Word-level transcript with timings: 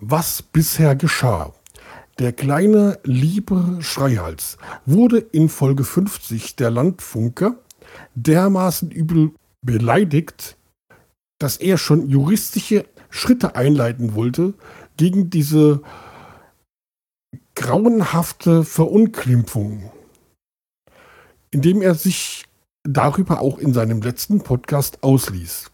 was 0.00 0.42
bisher 0.42 0.96
geschah. 0.96 1.52
Der 2.18 2.32
kleine 2.32 2.98
liebe 3.04 3.78
Schreihals 3.80 4.58
wurde 4.84 5.18
in 5.18 5.48
Folge 5.48 5.84
50 5.84 6.56
der 6.56 6.70
Landfunker 6.70 7.56
dermaßen 8.14 8.90
übel 8.90 9.32
beleidigt, 9.62 10.56
dass 11.38 11.56
er 11.56 11.78
schon 11.78 12.08
juristische 12.08 12.86
Schritte 13.08 13.56
einleiten 13.56 14.14
wollte 14.14 14.54
gegen 14.96 15.30
diese 15.30 15.82
grauenhafte 17.54 18.64
Verunglimpfung, 18.64 19.90
indem 21.50 21.82
er 21.82 21.94
sich 21.94 22.44
darüber 22.84 23.40
auch 23.40 23.58
in 23.58 23.72
seinem 23.72 24.00
letzten 24.02 24.42
Podcast 24.42 25.02
ausließ. 25.02 25.70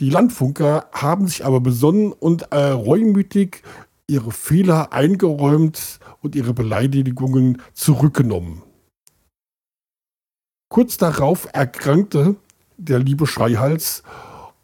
Die 0.00 0.10
Landfunker 0.10 0.90
haben 0.92 1.26
sich 1.26 1.44
aber 1.44 1.60
besonnen 1.60 2.12
und 2.12 2.52
äh, 2.52 2.56
reumütig 2.56 3.62
ihre 4.08 4.30
Fehler 4.30 4.92
eingeräumt 4.92 6.00
und 6.20 6.36
ihre 6.36 6.52
Beleidigungen 6.52 7.62
zurückgenommen. 7.72 8.62
Kurz 10.68 10.96
darauf 10.96 11.48
erkrankte 11.52 12.36
der 12.76 12.98
liebe 12.98 13.26
Schreihals 13.26 14.02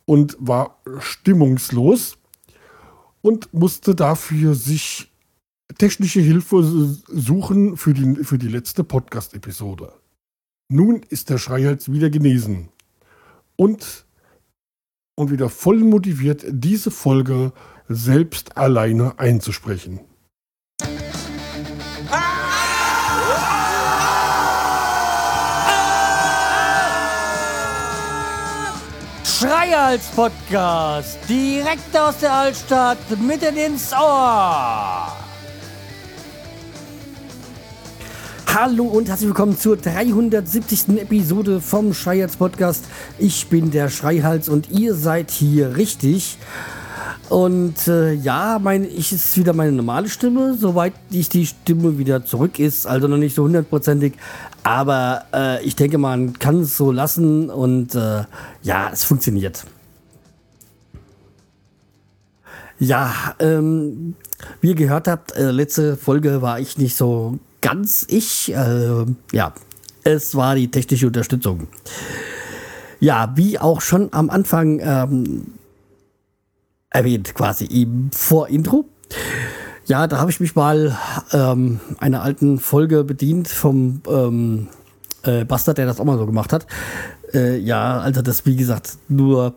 und 0.05 0.37
war 0.39 0.79
stimmungslos 0.99 2.19
und 3.23 3.53
musste 3.55 3.95
dafür 3.95 4.55
sich 4.55 5.13
technische 5.79 6.21
Hilfe 6.21 6.63
suchen 7.07 7.77
für 7.77 7.95
die, 7.95 8.25
für 8.25 8.39
die 8.39 8.49
letzte 8.49 8.85
Podcast-Episode. 8.85 9.93
Nun 10.69 11.03
ist 11.09 11.31
der 11.31 11.39
Schreihals 11.39 11.91
wieder 11.91 12.11
genesen 12.11 12.69
und, 13.57 14.05
und 15.15 15.31
wieder 15.31 15.49
voll 15.49 15.79
motiviert, 15.79 16.45
diese 16.49 16.91
Folge 16.91 17.53
selbst 17.89 18.57
alleine 18.57 19.19
einzusprechen. 19.19 20.01
Schreihals 29.25 30.07
Podcast, 30.15 31.19
direkt 31.29 31.97
aus 31.97 32.19
der 32.19 32.33
Altstadt, 32.33 32.99
mitten 33.21 33.57
ins 33.57 33.93
Ohr. 33.93 35.22
Hallo 38.55 38.85
und 38.85 39.09
herzlich 39.09 39.29
willkommen 39.29 39.57
zur 39.57 39.79
370. 39.79 41.01
Episode 41.01 41.63
vom 41.63 41.95
Schreihals 41.95 42.37
Podcast. 42.37 42.85
Ich 43.19 43.47
bin 43.47 43.71
der 43.71 43.89
Schreihals 43.89 44.51
und 44.51 44.71
ihr 44.71 44.95
seid 44.95 45.31
hier 45.31 45.77
richtig. 45.77 46.37
Und 47.31 47.89
äh, 47.89 48.13
ja, 48.13 48.59
mein, 48.63 48.85
ich 48.85 49.11
ist 49.11 49.39
wieder 49.39 49.55
meine 49.55 49.73
normale 49.73 50.11
Stimme, 50.11 50.55
soweit 50.55 50.93
ich 51.11 51.31
die 51.31 51.47
Stimme 51.47 51.97
wieder 51.97 52.27
zurück 52.27 52.59
ist, 52.59 52.87
also 52.87 53.09
noch 53.09 53.17
nicht 53.17 53.35
so 53.35 53.45
hundertprozentig. 53.45 54.13
Aber 54.65 55.25
äh, 55.33 55.65
ich 55.65 55.75
denke, 55.75 55.97
man 55.97 56.39
kann 56.39 56.61
es 56.61 56.77
so 56.77 56.93
lassen 56.93 57.49
und 57.49 57.95
äh, 57.95 58.25
ja, 58.63 58.91
es 58.93 59.03
funktioniert. 59.03 59.65
Ja, 62.79 63.35
ähm, 63.39 64.15
wie 64.61 64.69
ihr 64.69 64.75
gehört 64.75 65.09
habt, 65.09 65.35
äh, 65.37 65.51
letzte 65.51 65.97
Folge 65.97 66.43
war 66.43 66.61
ich 66.61 66.77
nicht 66.77 66.97
so 66.97 67.39
ganz 67.63 68.05
ich. 68.09 68.53
Äh, 68.53 69.07
ja, 69.33 69.55
es 70.05 70.35
war 70.35 70.55
die 70.55 70.71
technische 70.71 71.07
Unterstützung. 71.07 71.69
Ja, 73.01 73.33
wie 73.35 73.59
auch 73.59 73.81
schon 73.81 74.13
am 74.13 74.29
Anfang 74.29 74.81
ähm, 74.83 75.47
erwähnt, 76.91 77.35
quasi 77.35 77.65
im 77.65 78.11
Vorintro. 78.13 78.85
Ja, 79.87 80.07
da 80.07 80.19
habe 80.19 80.31
ich 80.31 80.39
mich 80.39 80.55
mal 80.55 80.97
ähm, 81.33 81.81
einer 81.99 82.23
alten 82.23 82.59
Folge 82.59 83.03
bedient 83.03 83.49
vom 83.49 84.03
ähm, 84.07 84.69
äh, 85.25 85.45
Bastard, 85.45 85.79
der 85.79 85.87
das 85.87 85.99
auch 85.99 86.05
mal 86.05 86.19
so 86.19 86.27
gemacht 86.27 86.53
hat. 86.53 86.67
Äh, 87.35 87.59
ja, 87.59 87.99
also 87.99 88.23
das, 88.23 88.47
wie 88.47 88.57
gesagt, 88.57 88.99
nur 89.09 89.55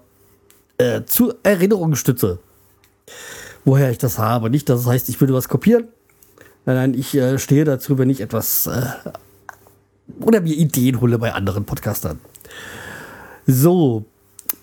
äh, 0.78 1.04
zur 1.06 1.36
Erinnerungsstütze. 1.44 2.40
Woher 3.64 3.92
ich 3.92 3.98
das 3.98 4.18
habe. 4.18 4.50
Nicht, 4.50 4.70
dass 4.70 4.80
es 4.80 4.86
das 4.86 4.94
heißt, 4.94 5.10
ich 5.10 5.20
würde 5.20 5.34
was 5.34 5.50
kopieren. 5.50 5.88
Nein, 6.66 6.76
nein, 6.76 6.94
ich 6.96 7.16
äh, 7.16 7.38
stehe 7.38 7.64
dazu, 7.64 7.98
wenn 7.98 8.10
ich 8.10 8.22
etwas 8.22 8.68
äh, 8.68 8.82
oder 10.20 10.42
mir 10.42 10.56
Ideen 10.56 11.00
hole 11.02 11.18
bei 11.20 11.34
anderen 11.34 11.66
Podcastern. 11.66 12.20
So, 13.46 14.06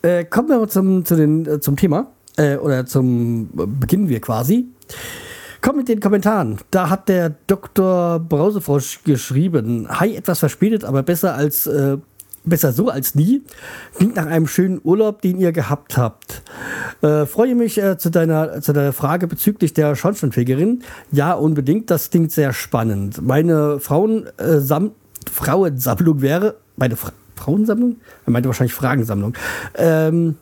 äh, 0.02 0.24
kommen 0.24 0.48
wir 0.48 0.66
zum, 0.68 1.04
zu 1.04 1.14
den, 1.14 1.46
äh, 1.46 1.60
zum 1.60 1.76
Thema. 1.76 2.08
Äh, 2.36 2.56
oder 2.56 2.86
zum 2.86 3.50
beginnen 3.52 4.08
wir 4.08 4.20
quasi. 4.20 4.66
Kommt 5.60 5.76
mit 5.76 5.88
den 5.88 6.00
Kommentaren. 6.00 6.58
Da 6.72 6.90
hat 6.90 7.08
der 7.08 7.34
Dr. 7.46 8.18
Brausefrosch 8.18 9.04
geschrieben: 9.04 9.86
Hi, 9.88 10.16
etwas 10.16 10.40
verspätet, 10.40 10.82
aber 10.82 11.04
besser 11.04 11.34
als 11.34 11.68
äh, 11.68 11.98
besser 12.44 12.72
so 12.72 12.88
als 12.88 13.14
nie. 13.14 13.42
Klingt 13.96 14.16
nach 14.16 14.26
einem 14.26 14.46
schönen 14.46 14.80
Urlaub, 14.82 15.22
den 15.22 15.38
ihr 15.38 15.52
gehabt 15.52 15.96
habt. 15.96 16.42
Äh, 17.02 17.26
freue 17.26 17.54
mich 17.54 17.78
äh, 17.78 17.98
zu, 17.98 18.10
deiner, 18.10 18.60
zu 18.60 18.72
deiner 18.72 18.92
Frage 18.92 19.26
bezüglich 19.26 19.72
der 19.74 19.94
Schornsteinfegerin. 19.96 20.82
Ja, 21.10 21.34
unbedingt. 21.34 21.90
Das 21.90 22.10
klingt 22.10 22.32
sehr 22.32 22.52
spannend. 22.52 23.22
Meine 23.22 23.80
Frauen, 23.80 24.26
äh, 24.38 24.60
Frauensammlung 25.30 26.22
wäre. 26.22 26.56
Meine 26.76 26.96
Fra 26.96 27.12
Frauensammlung? 27.36 27.96
Er 28.24 28.30
meinte 28.30 28.48
wahrscheinlich 28.48 28.74
Fragensammlung. 28.74 29.34
Ähm, 29.74 30.36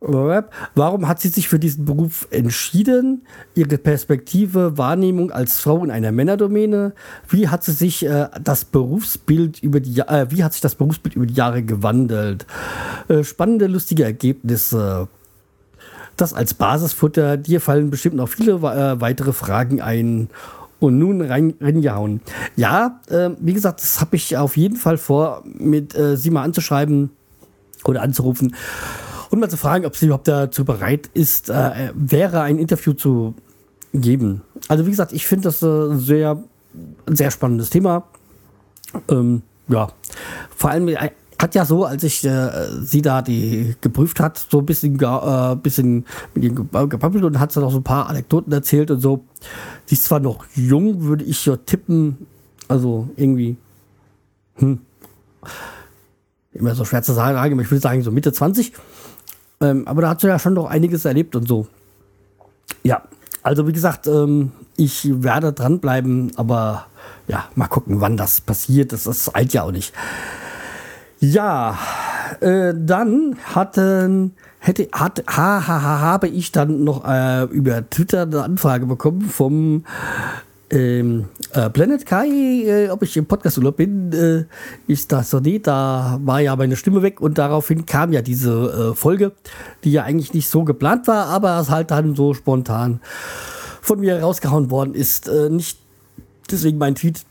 Warum 0.00 1.08
hat 1.08 1.20
sie 1.20 1.28
sich 1.28 1.48
für 1.48 1.58
diesen 1.58 1.84
Beruf 1.84 2.26
entschieden? 2.30 3.26
Ihre 3.54 3.76
Perspektive, 3.76 4.78
Wahrnehmung 4.78 5.30
als 5.30 5.60
Frau 5.60 5.84
in 5.84 5.90
einer 5.90 6.10
Männerdomäne? 6.10 6.94
Wie 7.28 7.48
hat 7.48 7.64
sie 7.64 7.72
sich 7.72 8.06
äh, 8.06 8.28
das 8.42 8.64
Berufsbild 8.64 9.62
über 9.62 9.80
die 9.80 10.00
äh, 10.00 10.26
wie 10.30 10.42
hat 10.42 10.54
sich 10.54 10.62
das 10.62 10.74
Berufsbild 10.74 11.16
über 11.16 11.26
die 11.26 11.34
Jahre 11.34 11.62
gewandelt? 11.62 12.46
Äh, 13.08 13.24
spannende, 13.24 13.66
lustige 13.66 14.04
Ergebnisse. 14.04 15.08
Das 16.16 16.32
als 16.32 16.54
Basisfutter. 16.54 17.36
Dir 17.36 17.60
fallen 17.60 17.90
bestimmt 17.90 18.16
noch 18.16 18.30
viele 18.30 18.52
äh, 18.52 19.00
weitere 19.02 19.34
Fragen 19.34 19.82
ein. 19.82 20.30
Und 20.78 20.98
nun 20.98 21.20
rein, 21.20 21.52
reingehauen. 21.60 22.22
Ja, 22.56 23.00
äh, 23.10 23.28
wie 23.38 23.52
gesagt, 23.52 23.82
das 23.82 24.00
habe 24.00 24.16
ich 24.16 24.38
auf 24.38 24.56
jeden 24.56 24.76
Fall 24.76 24.96
vor, 24.96 25.44
mit 25.44 25.94
äh, 25.94 26.16
sie 26.16 26.30
mal 26.30 26.42
anzuschreiben 26.42 27.10
oder 27.84 28.00
anzurufen 28.00 28.54
und 29.30 29.38
mal 29.38 29.48
zu 29.48 29.56
fragen, 29.56 29.86
ob 29.86 29.96
sie 29.96 30.06
überhaupt 30.06 30.28
dazu 30.28 30.64
bereit 30.64 31.08
ist, 31.14 31.50
äh, 31.50 31.90
wäre 31.94 32.42
ein 32.42 32.58
Interview 32.58 32.92
zu 32.92 33.34
geben. 33.94 34.42
Also 34.68 34.86
wie 34.86 34.90
gesagt, 34.90 35.12
ich 35.12 35.26
finde 35.26 35.44
das 35.44 35.62
äh, 35.62 35.96
sehr, 35.96 36.42
sehr 37.06 37.30
spannendes 37.30 37.70
Thema. 37.70 38.04
Ähm, 39.08 39.42
ja, 39.68 39.88
vor 40.56 40.70
allem 40.70 40.88
äh, 40.88 41.10
hat 41.40 41.54
ja 41.54 41.64
so, 41.64 41.84
als 41.84 42.02
ich 42.02 42.24
äh, 42.24 42.50
sie 42.82 43.02
da 43.02 43.22
die 43.22 43.74
geprüft 43.80 44.20
hat, 44.20 44.44
so 44.50 44.58
ein 44.58 44.66
bisschen, 44.66 45.00
äh, 45.00 45.56
bisschen 45.56 46.04
mit 46.34 46.44
ihr 46.44 46.52
gepappelt 46.52 47.24
und 47.24 47.38
hat 47.38 47.52
sie 47.52 47.60
noch 47.60 47.70
so 47.70 47.78
ein 47.78 47.84
paar 47.84 48.08
Anekdoten 48.08 48.52
erzählt 48.52 48.90
und 48.90 49.00
so. 49.00 49.24
Sie 49.86 49.94
ist 49.94 50.04
zwar 50.04 50.20
noch 50.20 50.44
jung, 50.54 51.04
würde 51.04 51.24
ich 51.24 51.46
ja 51.46 51.56
tippen, 51.56 52.26
also 52.68 53.08
irgendwie, 53.16 53.56
hm, 54.56 54.80
immer 56.52 56.74
so 56.74 56.84
schwer 56.84 57.02
zu 57.02 57.12
sagen, 57.12 57.38
aber 57.38 57.62
ich 57.62 57.70
würde 57.70 57.80
sagen 57.80 58.02
so 58.02 58.10
Mitte 58.10 58.32
20. 58.32 58.72
Ähm, 59.60 59.86
aber 59.86 60.02
da 60.02 60.10
hat 60.10 60.20
sie 60.20 60.28
ja 60.28 60.38
schon 60.38 60.54
doch 60.54 60.66
einiges 60.66 61.04
erlebt 61.04 61.36
und 61.36 61.46
so. 61.46 61.66
Ja, 62.82 63.02
also 63.42 63.66
wie 63.66 63.72
gesagt, 63.72 64.06
ähm, 64.06 64.52
ich 64.76 65.22
werde 65.22 65.52
dranbleiben, 65.52 66.32
aber 66.36 66.86
ja, 67.28 67.44
mal 67.54 67.68
gucken, 67.68 68.00
wann 68.00 68.16
das 68.16 68.40
passiert. 68.40 68.92
Das, 68.92 69.04
das 69.04 69.34
eilt 69.34 69.52
ja 69.52 69.62
auch 69.62 69.72
nicht. 69.72 69.92
Ja, 71.20 71.78
äh, 72.40 72.72
dann 72.74 73.36
hatten, 73.44 74.34
hätte, 74.58 74.88
hat, 74.92 75.22
ha, 75.26 75.66
ha, 75.66 75.82
ha, 75.82 76.00
habe 76.00 76.28
ich 76.28 76.52
dann 76.52 76.84
noch 76.84 77.04
äh, 77.06 77.44
über 77.44 77.88
Twitter 77.90 78.22
eine 78.22 78.42
Anfrage 78.42 78.86
bekommen 78.86 79.22
vom 79.22 79.84
ähm, 80.70 81.28
äh, 81.52 81.68
Planet 81.68 82.06
Kai, 82.06 82.28
äh, 82.28 82.88
ob 82.90 83.02
ich 83.02 83.16
im 83.16 83.26
Podcasturlaub 83.26 83.76
bin, 83.76 84.12
äh, 84.12 84.44
ist 84.90 85.10
das 85.10 85.30
so 85.30 85.40
nicht. 85.40 85.66
Da 85.66 86.18
war 86.22 86.40
ja 86.40 86.54
meine 86.54 86.76
Stimme 86.76 87.02
weg 87.02 87.20
und 87.20 87.38
daraufhin 87.38 87.86
kam 87.86 88.12
ja 88.12 88.22
diese 88.22 88.92
äh, 88.92 88.94
Folge, 88.94 89.32
die 89.84 89.92
ja 89.92 90.04
eigentlich 90.04 90.32
nicht 90.32 90.48
so 90.48 90.64
geplant 90.64 91.08
war, 91.08 91.26
aber 91.26 91.58
es 91.58 91.70
halt 91.70 91.90
dann 91.90 92.14
so 92.14 92.34
spontan 92.34 93.00
von 93.80 94.00
mir 94.00 94.20
rausgehauen 94.20 94.70
worden 94.70 94.94
ist. 94.94 95.28
Äh, 95.28 95.50
nicht 95.50 95.78
deswegen 96.50 96.78
mein 96.78 96.94
Tweet, 96.94 97.24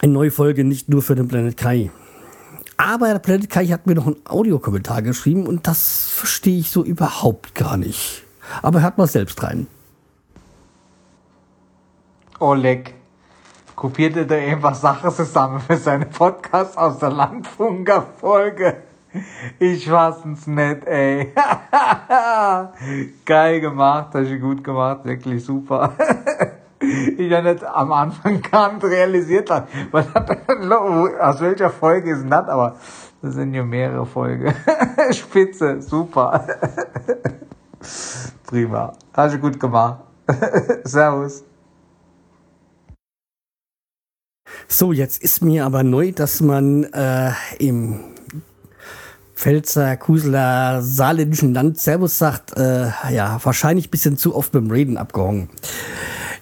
eine 0.00 0.12
neue 0.12 0.30
Folge, 0.30 0.64
nicht 0.64 0.88
nur 0.88 1.02
für 1.02 1.14
den 1.14 1.28
Planet 1.28 1.56
Kai. 1.56 1.90
Aber 2.78 3.08
der 3.08 3.18
Planet 3.18 3.50
Kai 3.50 3.66
hat 3.66 3.86
mir 3.86 3.94
noch 3.94 4.06
einen 4.06 4.24
Audiokommentar 4.24 5.02
geschrieben 5.02 5.46
und 5.46 5.66
das 5.66 6.08
verstehe 6.10 6.58
ich 6.58 6.70
so 6.70 6.84
überhaupt 6.84 7.54
gar 7.54 7.76
nicht. 7.76 8.22
Aber 8.62 8.80
hört 8.80 8.96
mal 8.96 9.08
selbst 9.08 9.42
rein. 9.42 9.66
Oleg 12.40 12.94
kopierte 13.74 14.26
da 14.26 14.36
einfach 14.36 14.74
Sachen 14.74 15.10
zusammen 15.10 15.60
für 15.60 15.76
seine 15.76 16.06
Podcast 16.06 16.78
aus 16.78 16.98
der 16.98 17.10
Landfunker-Folge. 17.10 18.76
Ich 19.58 19.88
fass's 19.88 20.46
nicht, 20.46 20.86
ey. 20.86 21.32
Geil 23.24 23.60
gemacht, 23.60 24.10
hast 24.14 24.30
du 24.30 24.38
gut 24.38 24.62
gemacht, 24.62 25.04
wirklich 25.04 25.44
super. 25.44 25.94
ich 26.80 27.30
ja 27.30 27.42
nicht 27.42 27.64
am 27.64 27.92
Anfang 27.92 28.40
gar 28.50 28.72
nicht 28.72 28.84
realisiert 28.84 29.50
habe. 29.50 29.66
Was 29.90 30.14
hat 30.14 30.30
aus 31.20 31.40
welcher 31.40 31.70
Folge 31.70 32.12
ist 32.12 32.28
das? 32.28 32.48
Aber 32.48 32.76
das 33.20 33.34
sind 33.34 33.54
ja 33.54 33.64
mehrere 33.64 34.06
Folgen. 34.06 34.54
Spitze, 35.10 35.82
super. 35.82 36.46
Prima. 38.46 38.92
Hast 39.12 39.34
du 39.34 39.38
gut 39.38 39.58
gemacht. 39.58 40.00
Servus. 40.84 41.44
So, 44.70 44.92
jetzt 44.92 45.22
ist 45.22 45.42
mir 45.42 45.64
aber 45.64 45.82
neu, 45.82 46.12
dass 46.12 46.42
man 46.42 46.84
äh, 46.84 47.32
im 47.58 48.00
Pfälzer, 49.34 49.96
Kuseler, 49.96 50.82
saarländischen 50.82 51.54
Land 51.54 51.80
Servus 51.80 52.18
sagt. 52.18 52.54
Äh, 52.58 52.90
ja, 53.10 53.40
wahrscheinlich 53.42 53.88
ein 53.88 53.90
bisschen 53.90 54.18
zu 54.18 54.36
oft 54.36 54.52
beim 54.52 54.70
Reden 54.70 54.98
abgehangen. 54.98 55.48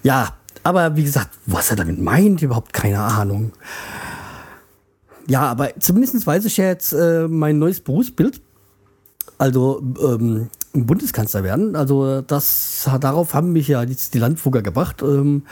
Ja, 0.03 0.35
aber 0.65 0.97
wie 0.97 1.05
gesagt, 1.05 1.31
was 1.47 1.71
er 1.71 1.77
damit 1.77 2.01
meint, 2.01 2.43
überhaupt 2.43 2.73
keine 2.73 2.99
Ahnung. 2.99 3.53
Ja, 5.29 5.43
aber 5.43 5.79
zumindest 5.79 6.27
weiß 6.27 6.47
ich 6.47 6.57
ja 6.57 6.65
jetzt 6.65 6.93
äh, 6.95 7.29
mein 7.29 7.61
neues 7.61 7.81
Berufsbild. 7.81 8.41
Also 9.39 9.81
ähm, 10.03 10.49
Bundeskanzler 10.73 11.45
werden. 11.45 11.77
Also 11.77 12.23
das 12.23 12.91
darauf 13.01 13.35
haben 13.35 13.53
mich 13.53 13.69
ja 13.69 13.85
jetzt 13.85 14.15
die 14.15 14.19
Landfugger 14.19 14.63
gebracht. 14.63 15.01
Ähm, 15.03 15.43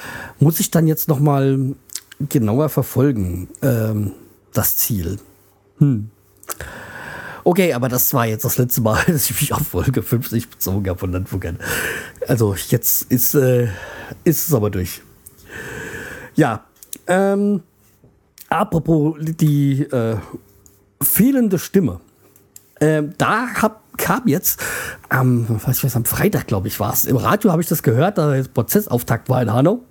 muss 0.41 0.59
ich 0.59 0.73
dann 0.73 0.88
jetzt 0.88 1.06
noch 1.06 1.21
mal 1.21 1.76
genauer 2.20 2.69
verfolgen, 2.69 3.49
ähm, 3.62 4.12
das 4.52 4.76
Ziel. 4.76 5.19
Hm. 5.78 6.11
Okay, 7.46 7.75
aber 7.75 7.90
das 7.90 8.14
war 8.14 8.26
jetzt 8.26 8.44
das 8.44 8.56
letzte 8.56 8.81
Mal, 8.81 9.02
dass 9.06 9.28
ich 9.31 9.40
mich 9.40 9.52
auf 9.52 9.66
Folge 9.66 10.02
50 10.02 10.49
bezogen 10.49 10.88
habe 10.88 10.99
von 10.99 11.12
Landfuggern. 11.12 11.58
Also 12.26 12.55
jetzt 12.69 13.02
ist, 13.11 13.34
äh, 13.34 13.69
ist 14.25 14.49
es 14.49 14.55
aber 14.55 14.70
durch. 14.70 15.02
Ja, 16.34 16.64
ähm, 17.06 17.62
apropos 18.49 19.16
die 19.20 19.82
äh, 19.82 20.16
fehlende 21.02 21.58
Stimme. 21.58 22.00
Ähm, 22.81 23.14
da 23.19 23.46
hab, 23.62 23.82
kam 23.99 24.26
jetzt, 24.26 24.61
am, 25.08 25.46
was 25.64 25.78
ich 25.78 25.84
weiß, 25.84 25.96
am 25.96 26.05
Freitag, 26.05 26.46
glaube 26.46 26.69
ich, 26.69 26.81
war 26.81 26.93
es. 26.93 27.05
Im 27.05 27.16
Radio 27.16 27.52
habe 27.52 27.62
ich 27.62 27.69
das 27.69 27.82
gehört, 27.82 28.19
da 28.19 28.32
der 28.32 28.43
Prozessauftakt 28.44 29.28
war 29.28 29.43
in 29.43 29.52
Hanau. 29.52 29.84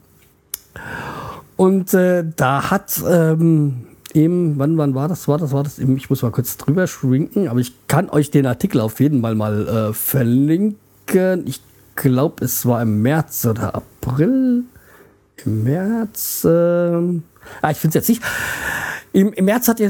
Und 1.63 1.93
äh, 1.93 2.25
da 2.35 2.71
hat 2.71 3.01
ähm, 3.09 3.85
eben, 4.13 4.59
wann, 4.59 4.77
wann 4.77 4.95
war 4.95 5.07
das? 5.07 5.29
War 5.29 5.37
das, 5.37 5.53
war 5.53 5.63
das 5.63 5.79
eben, 5.79 5.95
ich 5.95 6.09
muss 6.09 6.21
mal 6.21 6.29
kurz 6.29 6.57
drüber 6.57 6.87
schwinken, 6.87 7.47
aber 7.47 7.61
ich 7.61 7.87
kann 7.87 8.09
euch 8.09 8.31
den 8.31 8.45
Artikel 8.45 8.81
auf 8.81 8.99
jeden 8.99 9.21
Fall 9.21 9.33
mal 9.35 9.65
äh, 9.65 9.93
verlinken. 9.93 10.75
Ich 11.45 11.61
glaube, 11.95 12.43
es 12.43 12.65
war 12.65 12.81
im 12.81 13.01
März 13.01 13.45
oder 13.45 13.75
April. 13.75 14.65
Im 15.45 15.63
März, 15.63 16.43
äh, 16.43 16.49
ah, 16.49 17.71
ich 17.71 17.77
finde 17.77 17.97
es 17.97 18.07
jetzt 18.07 18.09
nicht. 18.09 18.21
Im, 19.13 19.31
Im, 19.31 19.45
März 19.45 19.69
hat 19.69 19.79
ja 19.79 19.89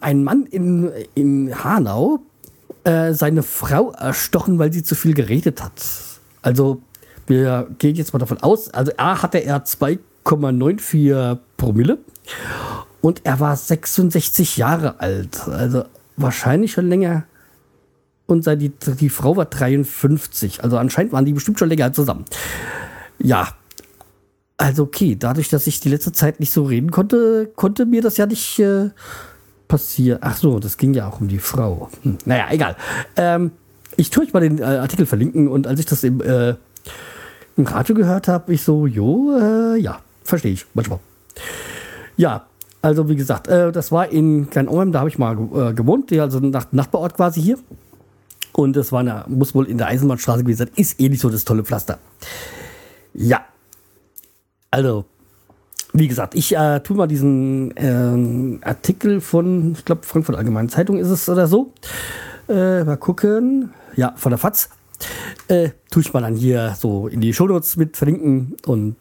ein 0.00 0.22
Mann 0.22 0.46
in, 0.46 0.88
in 1.16 1.64
Hanau 1.64 2.20
äh, 2.84 3.12
seine 3.12 3.42
Frau 3.42 3.90
erstochen, 3.90 4.60
weil 4.60 4.72
sie 4.72 4.84
zu 4.84 4.94
viel 4.94 5.14
geredet 5.14 5.64
hat. 5.64 5.82
Also, 6.42 6.80
wir 7.26 7.66
gehen 7.80 7.96
jetzt 7.96 8.12
mal 8.12 8.20
davon 8.20 8.38
aus, 8.38 8.70
also 8.70 8.92
A 8.98 9.20
hatte 9.20 9.38
er 9.38 9.64
2,94 10.24 11.38
Promille 11.56 11.98
und 13.00 13.22
er 13.24 13.40
war 13.40 13.56
66 13.56 14.56
Jahre 14.56 15.00
alt. 15.00 15.48
Also 15.48 15.84
wahrscheinlich 16.16 16.72
schon 16.72 16.88
länger. 16.88 17.24
Und 18.26 18.46
die, 18.46 18.70
die 18.70 19.08
Frau 19.08 19.36
war 19.36 19.46
53. 19.46 20.62
Also 20.62 20.76
anscheinend 20.76 21.12
waren 21.12 21.24
die 21.24 21.32
bestimmt 21.32 21.58
schon 21.58 21.68
länger 21.68 21.92
zusammen. 21.92 22.24
Ja. 23.18 23.48
Also 24.56 24.82
okay, 24.82 25.16
dadurch, 25.16 25.48
dass 25.48 25.66
ich 25.68 25.80
die 25.80 25.88
letzte 25.88 26.12
Zeit 26.12 26.40
nicht 26.40 26.52
so 26.52 26.64
reden 26.64 26.90
konnte, 26.90 27.50
konnte 27.54 27.86
mir 27.86 28.02
das 28.02 28.16
ja 28.16 28.26
nicht 28.26 28.58
äh, 28.58 28.90
passieren. 29.68 30.18
Ach 30.20 30.36
so, 30.36 30.58
das 30.58 30.76
ging 30.76 30.94
ja 30.94 31.08
auch 31.08 31.20
um 31.20 31.28
die 31.28 31.38
Frau. 31.38 31.90
Hm, 32.02 32.18
naja, 32.24 32.46
egal. 32.50 32.76
Ähm, 33.16 33.52
ich 33.96 34.10
tue 34.10 34.24
euch 34.24 34.32
mal 34.32 34.40
den 34.40 34.58
äh, 34.58 34.64
Artikel 34.64 35.06
verlinken 35.06 35.46
und 35.46 35.68
als 35.68 35.78
ich 35.78 35.86
das 35.86 36.02
im, 36.02 36.20
äh, 36.20 36.56
im 37.56 37.66
Radio 37.66 37.94
gehört 37.94 38.26
habe, 38.26 38.52
ich 38.52 38.62
so, 38.62 38.86
jo, 38.86 39.36
äh, 39.38 39.78
ja, 39.78 40.00
verstehe 40.28 40.52
ich 40.52 40.66
manchmal. 40.74 41.00
Ja, 42.16 42.46
also 42.82 43.08
wie 43.08 43.16
gesagt, 43.16 43.48
äh, 43.48 43.72
das 43.72 43.90
war 43.90 44.08
in 44.10 44.50
Klein-Ohm, 44.50 44.92
da 44.92 45.00
habe 45.00 45.08
ich 45.08 45.18
mal 45.18 45.36
äh, 45.54 45.74
gewohnt, 45.74 46.12
also 46.12 46.40
nach, 46.40 46.66
Nachbarort 46.72 47.14
quasi 47.14 47.40
hier. 47.40 47.58
Und 48.52 48.76
das 48.76 48.92
war 48.92 49.00
eine, 49.00 49.24
muss 49.28 49.54
wohl 49.54 49.66
in 49.66 49.78
der 49.78 49.88
Eisenbahnstraße 49.88 50.42
gewesen 50.42 50.58
sein, 50.58 50.70
ist 50.76 51.00
eh 51.00 51.08
nicht 51.08 51.20
so 51.20 51.30
das 51.30 51.44
tolle 51.44 51.64
Pflaster. 51.64 51.98
Ja, 53.14 53.44
also 54.70 55.04
wie 55.92 56.08
gesagt, 56.08 56.34
ich 56.34 56.54
äh, 56.54 56.80
tue 56.80 56.96
mal 56.96 57.06
diesen 57.06 57.76
äh, 57.76 58.64
Artikel 58.64 59.20
von, 59.20 59.72
ich 59.72 59.84
glaube, 59.84 60.02
Frankfurt 60.04 60.36
Allgemeine 60.36 60.68
Zeitung 60.68 60.98
ist 60.98 61.08
es 61.08 61.28
oder 61.28 61.46
so. 61.46 61.72
Äh, 62.48 62.84
mal 62.84 62.96
gucken. 62.96 63.72
Ja, 63.96 64.12
von 64.16 64.30
der 64.30 64.38
FAZ. 64.38 64.70
Äh, 65.48 65.70
tue 65.90 66.02
ich 66.02 66.12
mal 66.12 66.20
dann 66.20 66.34
hier 66.34 66.76
so 66.78 67.08
in 67.08 67.20
die 67.20 67.32
Shownotes 67.32 67.76
mit 67.76 67.96
verlinken. 67.96 68.56
Und 68.66 68.96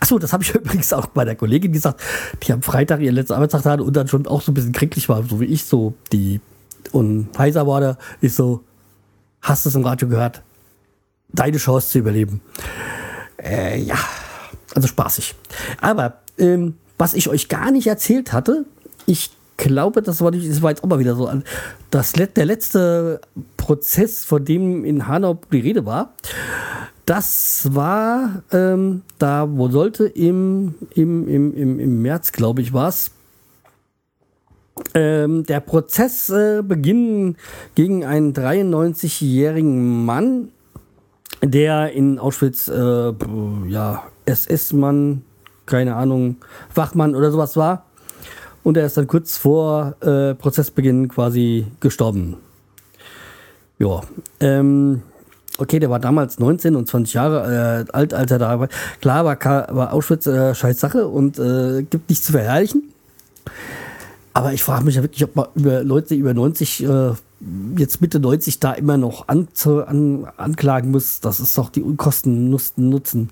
achso, 0.00 0.18
das 0.18 0.32
habe 0.32 0.42
ich 0.42 0.54
übrigens 0.54 0.92
auch 0.92 1.06
bei 1.06 1.24
der 1.24 1.36
Kollegin 1.36 1.72
gesagt, 1.72 2.00
die 2.42 2.52
am 2.52 2.62
Freitag 2.62 3.00
ihren 3.00 3.14
letzten 3.14 3.34
Arbeitstag 3.34 3.64
hatte 3.64 3.82
und 3.82 3.96
dann 3.96 4.08
schon 4.08 4.26
auch 4.26 4.42
so 4.42 4.52
ein 4.52 4.54
bisschen 4.54 4.72
kränklich 4.72 5.08
war, 5.08 5.22
so 5.24 5.40
wie 5.40 5.46
ich, 5.46 5.64
so 5.64 5.94
die 6.12 6.40
und 6.92 7.28
heiser 7.38 7.66
war 7.66 7.80
da, 7.80 7.98
ist 8.20 8.36
so, 8.36 8.64
hast 9.40 9.64
du 9.64 9.68
es 9.68 9.74
im 9.74 9.84
Radio 9.84 10.08
gehört? 10.08 10.42
Deine 11.28 11.56
Chance 11.56 11.88
zu 11.88 11.98
überleben. 11.98 12.42
Äh, 13.42 13.80
ja, 13.80 13.96
also 14.74 14.88
spaßig. 14.88 15.34
Aber 15.80 16.20
ähm, 16.38 16.76
was 16.98 17.14
ich 17.14 17.28
euch 17.28 17.48
gar 17.48 17.70
nicht 17.70 17.86
erzählt 17.86 18.32
hatte, 18.32 18.66
ich 19.06 19.30
glaube, 19.62 20.02
das 20.02 20.20
war, 20.20 20.30
nicht, 20.30 20.50
das 20.50 20.60
war 20.62 20.70
jetzt 20.70 20.82
auch 20.82 20.88
mal 20.88 20.98
wieder 20.98 21.14
so. 21.14 21.30
Das, 21.90 22.12
der 22.12 22.44
letzte 22.44 23.20
Prozess, 23.56 24.24
von 24.24 24.44
dem 24.44 24.84
in 24.84 25.06
Hanau 25.06 25.38
die 25.52 25.60
Rede 25.60 25.86
war, 25.86 26.14
das 27.06 27.68
war, 27.72 28.42
ähm, 28.52 29.02
da 29.18 29.48
wo 29.50 29.68
sollte 29.68 30.06
im, 30.06 30.74
im, 30.94 31.28
im, 31.28 31.56
im, 31.56 31.80
im 31.80 32.02
März, 32.02 32.32
glaube 32.32 32.60
ich, 32.60 32.72
war 32.72 32.88
es, 32.88 33.12
ähm, 34.94 35.44
der 35.44 35.60
Prozess 35.60 36.30
äh, 36.30 36.62
beginnen 36.62 37.36
gegen 37.74 38.04
einen 38.04 38.32
93-jährigen 38.32 40.04
Mann, 40.04 40.48
der 41.42 41.92
in 41.92 42.18
Auschwitz, 42.18 42.68
äh, 42.68 43.12
ja, 43.68 44.04
SS-Mann, 44.24 45.22
keine 45.66 45.96
Ahnung, 45.96 46.36
Wachmann 46.74 47.14
oder 47.14 47.30
sowas 47.30 47.56
war. 47.56 47.86
Und 48.62 48.76
er 48.76 48.86
ist 48.86 48.96
dann 48.96 49.06
kurz 49.06 49.36
vor 49.36 49.96
äh, 50.00 50.34
Prozessbeginn 50.34 51.08
quasi 51.08 51.66
gestorben. 51.80 52.36
Ja. 53.78 54.02
Ähm, 54.40 55.02
okay, 55.58 55.80
der 55.80 55.90
war 55.90 55.98
damals 55.98 56.38
19 56.38 56.76
und 56.76 56.86
20 56.86 57.14
Jahre 57.14 57.86
äh, 57.88 57.92
alt, 57.92 58.14
als 58.14 58.30
er 58.30 58.38
da 58.38 58.60
war. 58.60 58.68
Klar 59.00 59.24
war, 59.24 59.38
war 59.76 59.92
Auschwitz 59.92 60.26
äh, 60.26 60.54
scheiß 60.54 60.78
Sache 60.78 61.08
und 61.08 61.38
äh, 61.38 61.82
gibt 61.82 62.08
nichts 62.08 62.26
zu 62.26 62.32
verherrlichen. 62.32 62.92
Aber 64.34 64.52
ich 64.52 64.62
frage 64.62 64.84
mich 64.84 64.94
ja 64.94 65.02
wirklich, 65.02 65.24
ob 65.24 65.36
man 65.36 65.46
über 65.54 65.82
Leute 65.82 66.14
über 66.14 66.32
90, 66.32 66.84
äh, 66.84 67.10
jetzt 67.76 68.00
Mitte 68.00 68.20
90 68.20 68.60
da 68.60 68.72
immer 68.72 68.96
noch 68.96 69.28
an, 69.28 69.48
an, 69.64 70.26
anklagen 70.36 70.90
muss. 70.92 71.20
Das 71.20 71.40
ist 71.40 71.58
doch 71.58 71.68
die 71.68 71.82
Unkosten 71.82 72.48
Nutzen. 72.48 73.28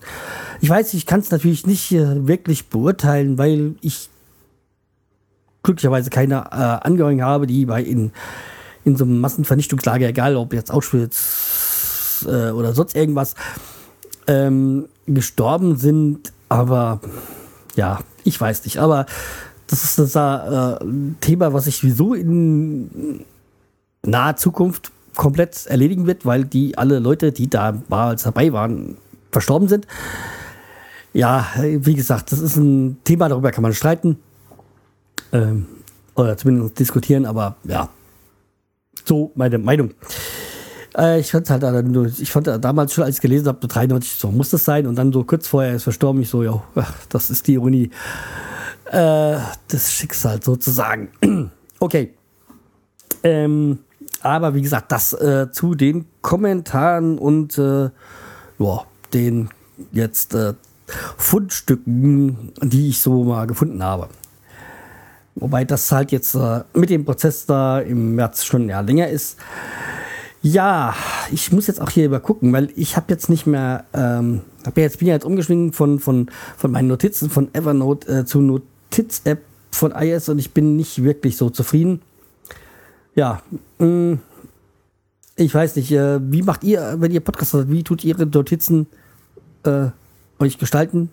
Ich 0.60 0.68
weiß, 0.68 0.92
ich 0.94 1.06
kann 1.06 1.20
es 1.20 1.30
natürlich 1.30 1.66
nicht 1.66 1.92
wirklich 1.92 2.66
beurteilen, 2.66 3.38
weil 3.38 3.76
ich 3.80 4.10
glücklicherweise 5.62 6.10
keine 6.10 6.46
äh, 6.50 6.86
Angehörigen 6.86 7.22
habe, 7.22 7.46
die 7.46 7.66
bei 7.66 7.82
in, 7.82 8.12
in 8.84 8.96
so 8.96 9.04
einem 9.04 9.20
Massenvernichtungslager, 9.20 10.08
egal 10.08 10.36
ob 10.36 10.52
jetzt 10.52 10.70
Auschwitz 10.70 12.26
äh, 12.28 12.50
oder 12.50 12.74
sonst 12.74 12.96
irgendwas, 12.96 13.34
ähm, 14.26 14.86
gestorben 15.06 15.76
sind. 15.76 16.32
Aber 16.48 17.00
ja, 17.76 18.00
ich 18.24 18.40
weiß 18.40 18.64
nicht. 18.64 18.78
Aber 18.78 19.06
das 19.66 19.84
ist 19.84 19.98
das 19.98 20.14
äh, 20.14 20.84
Thema, 21.20 21.52
was 21.52 21.64
sich 21.64 21.78
sowieso 21.78 22.14
in 22.14 23.24
naher 24.02 24.36
Zukunft 24.36 24.90
komplett 25.16 25.66
erledigen 25.66 26.06
wird, 26.06 26.24
weil 26.24 26.44
die 26.44 26.78
alle 26.78 26.98
Leute, 26.98 27.32
die 27.32 27.50
da 27.50 27.72
damals 27.72 28.22
dabei 28.22 28.52
waren, 28.52 28.96
verstorben 29.30 29.68
sind. 29.68 29.86
Ja, 31.12 31.46
wie 31.60 31.94
gesagt, 31.94 32.32
das 32.32 32.38
ist 32.38 32.56
ein 32.56 32.98
Thema, 33.04 33.28
darüber 33.28 33.50
kann 33.50 33.62
man 33.62 33.74
streiten. 33.74 34.18
Ähm, 35.32 35.66
oder 36.14 36.36
zumindest 36.36 36.78
diskutieren, 36.78 37.24
aber 37.24 37.56
ja, 37.64 37.88
so 39.04 39.32
meine 39.34 39.58
Meinung. 39.58 39.94
Äh, 40.96 41.20
ich 41.20 41.30
fand 41.30 41.48
halt, 41.50 41.64
ich 42.18 42.30
fand 42.30 42.46
damals 42.46 42.94
schon, 42.94 43.04
als 43.04 43.16
ich 43.16 43.20
gelesen 43.20 43.48
habe, 43.48 43.66
93, 43.66 44.12
so 44.12 44.30
muss 44.30 44.50
das 44.50 44.64
sein. 44.64 44.86
Und 44.86 44.96
dann 44.96 45.12
so 45.12 45.24
kurz 45.24 45.46
vorher 45.46 45.74
ist 45.74 45.84
verstorben, 45.84 46.22
ich 46.22 46.28
so, 46.28 46.42
ja, 46.42 46.62
das 47.08 47.30
ist 47.30 47.46
die 47.46 47.54
Ironie 47.54 47.90
äh, 48.90 49.38
des 49.70 49.92
Schicksals 49.92 50.44
sozusagen. 50.44 51.10
okay. 51.80 52.14
Ähm, 53.22 53.80
aber 54.22 54.54
wie 54.54 54.62
gesagt, 54.62 54.92
das 54.92 55.12
äh, 55.12 55.50
zu 55.52 55.74
den 55.74 56.06
Kommentaren 56.20 57.18
und 57.18 57.56
äh, 57.58 57.90
ja, 58.58 58.84
den 59.14 59.50
jetzt 59.92 60.34
äh, 60.34 60.54
Fundstücken, 61.16 62.52
die 62.62 62.88
ich 62.88 63.00
so 63.00 63.24
mal 63.24 63.46
gefunden 63.46 63.82
habe. 63.82 64.08
Wobei 65.40 65.64
das 65.64 65.90
halt 65.90 66.12
jetzt 66.12 66.34
äh, 66.34 66.60
mit 66.74 66.90
dem 66.90 67.04
Prozess 67.04 67.46
da 67.46 67.80
im 67.80 68.14
März 68.14 68.44
schon 68.44 68.68
ja 68.68 68.80
länger 68.80 69.08
ist. 69.08 69.38
Ja, 70.42 70.94
ich 71.30 71.52
muss 71.52 71.66
jetzt 71.66 71.80
auch 71.80 71.90
hier 71.90 72.06
übergucken, 72.06 72.52
weil 72.52 72.70
ich 72.74 72.96
habe 72.96 73.06
jetzt 73.08 73.28
nicht 73.28 73.46
mehr, 73.46 73.84
ähm, 73.92 74.40
hab 74.64 74.76
ja 74.76 74.84
jetzt, 74.84 74.98
bin 74.98 75.08
ja 75.08 75.14
jetzt 75.14 75.26
umgeschwingen 75.26 75.72
von, 75.72 75.98
von, 75.98 76.30
von 76.56 76.70
meinen 76.70 76.88
Notizen 76.88 77.28
von 77.28 77.52
Evernote 77.54 78.20
äh, 78.20 78.24
zu 78.24 78.40
Notiz-App 78.40 79.42
von 79.70 79.92
iOS 79.92 80.30
und 80.30 80.38
ich 80.38 80.52
bin 80.52 80.76
nicht 80.76 81.02
wirklich 81.02 81.36
so 81.36 81.50
zufrieden. 81.50 82.00
Ja, 83.14 83.42
mh, 83.78 83.86
mm, 83.86 84.18
ich 85.36 85.54
weiß 85.54 85.76
nicht, 85.76 85.92
äh, 85.92 86.20
wie 86.32 86.42
macht 86.42 86.64
ihr, 86.64 86.96
wenn 86.98 87.12
ihr 87.12 87.20
Podcast 87.20 87.54
habt, 87.54 87.70
wie 87.70 87.82
tut 87.82 88.04
ihr 88.04 88.16
Notizen 88.16 88.86
äh, 89.64 89.86
euch 90.38 90.58
gestalten? 90.58 91.10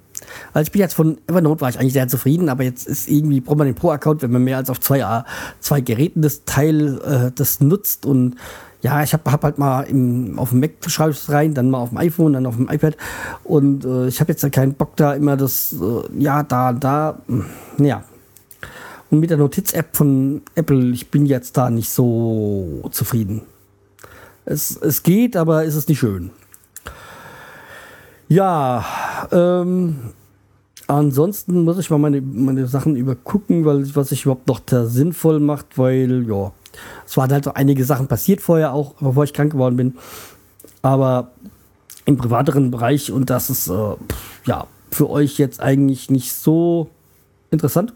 Also 0.53 0.67
ich 0.67 0.71
bin 0.71 0.81
jetzt 0.81 0.93
von 0.93 1.17
Evernote 1.27 1.61
war 1.61 1.69
ich 1.69 1.79
eigentlich 1.79 1.93
sehr 1.93 2.07
zufrieden, 2.07 2.49
aber 2.49 2.63
jetzt 2.63 2.87
ist 2.87 3.07
irgendwie, 3.07 3.41
braucht 3.41 3.57
man 3.57 3.67
den 3.67 3.75
Pro-Account, 3.75 4.21
wenn 4.21 4.31
man 4.31 4.43
mehr 4.43 4.57
als 4.57 4.69
auf 4.69 4.79
zwei, 4.79 4.99
äh, 4.99 5.23
zwei 5.59 5.81
Geräten 5.81 6.21
das 6.21 6.45
Teil 6.45 6.99
äh, 7.01 7.31
das 7.33 7.59
nutzt 7.59 8.05
und 8.05 8.35
ja, 8.81 9.01
ich 9.01 9.13
habe 9.13 9.31
hab 9.31 9.43
halt 9.43 9.57
mal 9.57 9.81
im, 9.83 10.37
auf 10.37 10.51
dem 10.51 10.59
Mac 10.59 10.71
schreibe 10.87 11.15
rein, 11.29 11.53
dann 11.53 11.69
mal 11.69 11.79
auf 11.79 11.89
dem 11.89 11.97
iPhone, 11.97 12.33
dann 12.33 12.45
auf 12.45 12.55
dem 12.55 12.69
iPad 12.69 12.95
und 13.43 13.85
äh, 13.85 14.07
ich 14.07 14.19
habe 14.19 14.31
jetzt 14.31 14.43
ja 14.43 14.49
keinen 14.49 14.73
Bock 14.73 14.95
da 14.95 15.13
immer 15.13 15.35
das, 15.35 15.73
äh, 15.73 16.21
ja, 16.21 16.43
da, 16.43 16.73
da, 16.73 17.19
hm, 17.27 17.45
ja. 17.79 18.03
Und 19.09 19.21
mit 19.21 19.29
der 19.29 19.37
Notiz-App 19.37 19.95
von 19.95 20.41
Apple, 20.55 20.89
ich 20.89 21.09
bin 21.09 21.25
jetzt 21.25 21.55
da 21.55 21.69
nicht 21.69 21.89
so 21.89 22.83
zufrieden. 22.91 23.43
Es, 24.43 24.75
es 24.75 25.03
geht, 25.03 25.37
aber 25.37 25.65
es 25.65 25.75
ist 25.75 25.87
nicht 25.87 25.99
schön. 25.99 26.31
Ja, 28.29 28.85
ähm, 29.31 30.11
ansonsten 30.87 31.63
muss 31.63 31.77
ich 31.77 31.89
mal 31.89 31.97
meine, 31.97 32.21
meine 32.21 32.67
Sachen 32.67 32.95
übergucken, 32.95 33.63
weil 33.63 33.95
was 33.95 34.09
sich 34.09 34.23
überhaupt 34.23 34.47
noch 34.47 34.59
da 34.59 34.85
sinnvoll 34.85 35.39
macht, 35.39 35.77
weil 35.77 36.25
ja, 36.27 36.51
es 37.05 37.15
waren 37.15 37.31
halt 37.31 37.45
so 37.45 37.53
einige 37.53 37.85
Sachen 37.85 38.07
passiert 38.07 38.41
vorher 38.41 38.73
auch, 38.73 38.95
bevor 38.95 39.23
ich 39.23 39.33
krank 39.33 39.53
geworden 39.53 39.77
bin. 39.77 39.95
Aber 40.81 41.31
im 42.05 42.17
privateren 42.17 42.69
Bereich 42.71 43.11
und 43.11 43.29
das 43.29 43.49
ist 43.49 43.69
äh, 43.69 43.95
ja 44.45 44.67
für 44.91 45.09
euch 45.09 45.37
jetzt 45.37 45.61
eigentlich 45.61 46.09
nicht 46.09 46.33
so 46.33 46.89
interessant. 47.51 47.93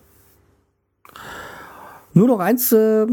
Nur 2.14 2.28
noch 2.28 2.40
eins, 2.40 2.72
äh, 2.72 3.08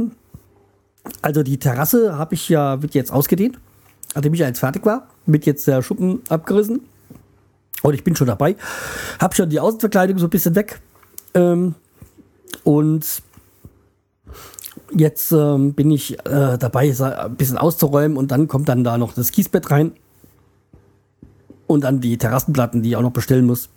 also 1.22 1.42
die 1.42 1.58
Terrasse 1.58 2.16
habe 2.16 2.34
ich 2.34 2.48
ja, 2.48 2.82
wird 2.82 2.94
jetzt 2.94 3.12
ausgedehnt, 3.12 3.58
nachdem 4.14 4.34
ich 4.34 4.40
jetzt 4.40 4.60
fertig 4.60 4.84
war, 4.84 5.08
wird 5.26 5.46
jetzt 5.46 5.66
der 5.66 5.82
Schuppen 5.82 6.20
abgerissen. 6.28 6.80
Und 7.82 7.94
ich 7.94 8.04
bin 8.04 8.16
schon 8.16 8.26
dabei. 8.26 8.56
Hab 9.18 9.34
schon 9.34 9.50
die 9.50 9.60
Außenverkleidung 9.60 10.18
so 10.18 10.26
ein 10.26 10.30
bisschen 10.30 10.54
weg. 10.54 10.80
Ähm, 11.34 11.74
und 12.64 13.22
jetzt 14.94 15.32
ähm, 15.32 15.74
bin 15.74 15.90
ich 15.90 16.18
äh, 16.26 16.58
dabei, 16.58 16.92
ein 17.00 17.36
bisschen 17.36 17.58
auszuräumen 17.58 18.16
und 18.16 18.30
dann 18.30 18.48
kommt 18.48 18.68
dann 18.68 18.84
da 18.84 18.98
noch 18.98 19.14
das 19.14 19.30
Kiesbett 19.30 19.70
rein. 19.70 19.92
Und 21.66 21.84
dann 21.84 22.00
die 22.00 22.16
Terrassenplatten, 22.16 22.82
die 22.82 22.90
ich 22.90 22.96
auch 22.96 23.02
noch 23.02 23.12
bestellen 23.12 23.44
muss. 23.44 23.68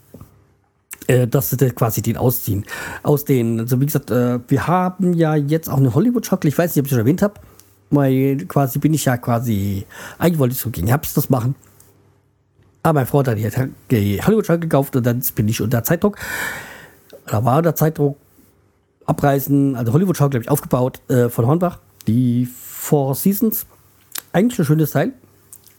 Äh, 1.08 1.28
das 1.28 1.52
ist 1.52 1.76
quasi 1.76 2.02
den 2.02 2.18
Ausziehen. 2.18 2.66
Aus 3.04 3.26
den, 3.26 3.60
also 3.60 3.82
wie 3.82 3.86
gesagt, 3.86 4.12
äh, 4.12 4.40
wir 4.48 4.68
haben 4.68 5.14
ja 5.14 5.36
jetzt 5.36 5.70
auch 5.70 5.78
eine 5.78 5.94
Hollywood-Schockel. 5.94 6.48
Ich 6.48 6.58
weiß 6.58 6.76
nicht, 6.76 6.82
ob 6.82 6.86
ich 6.86 6.92
schon 6.92 7.00
erwähnt 7.00 7.22
habe. 7.22 7.36
Weil 7.90 8.38
quasi 8.48 8.80
bin 8.80 8.94
ich 8.94 9.04
ja 9.04 9.18
quasi, 9.18 9.86
eigentlich 10.18 10.40
wollte 10.40 10.54
ich 10.54 10.62
so 10.62 10.70
gegen 10.70 10.88
Herbst 10.88 11.18
das 11.18 11.30
machen. 11.30 11.56
Aber 12.84 12.94
meine 13.00 13.06
Frau 13.06 13.20
hat 13.20 13.28
dann 13.28 13.76
die 13.92 14.22
Hollywood-Schockel 14.22 14.62
gekauft 14.62 14.96
und 14.96 15.06
dann 15.06 15.22
bin 15.36 15.48
ich 15.48 15.62
unter 15.62 15.84
Zeitdruck. 15.84 16.18
Da 17.28 17.46
war 17.46 17.62
der 17.62 17.76
Zeitdruck 17.76 18.18
abreißen, 19.06 19.76
also 19.76 19.94
Hollywood-Schau, 19.94 20.30
glaube 20.30 20.44
ich, 20.44 20.50
aufgebaut 20.50 21.00
äh, 21.10 21.30
von 21.30 21.46
Hornbach. 21.46 21.80
Die 22.08 22.46
Four 22.46 23.14
Seasons. 23.16 23.66
Eigentlich 24.34 24.60
ein 24.60 24.66
schönes 24.66 24.92
Teil. 24.92 25.14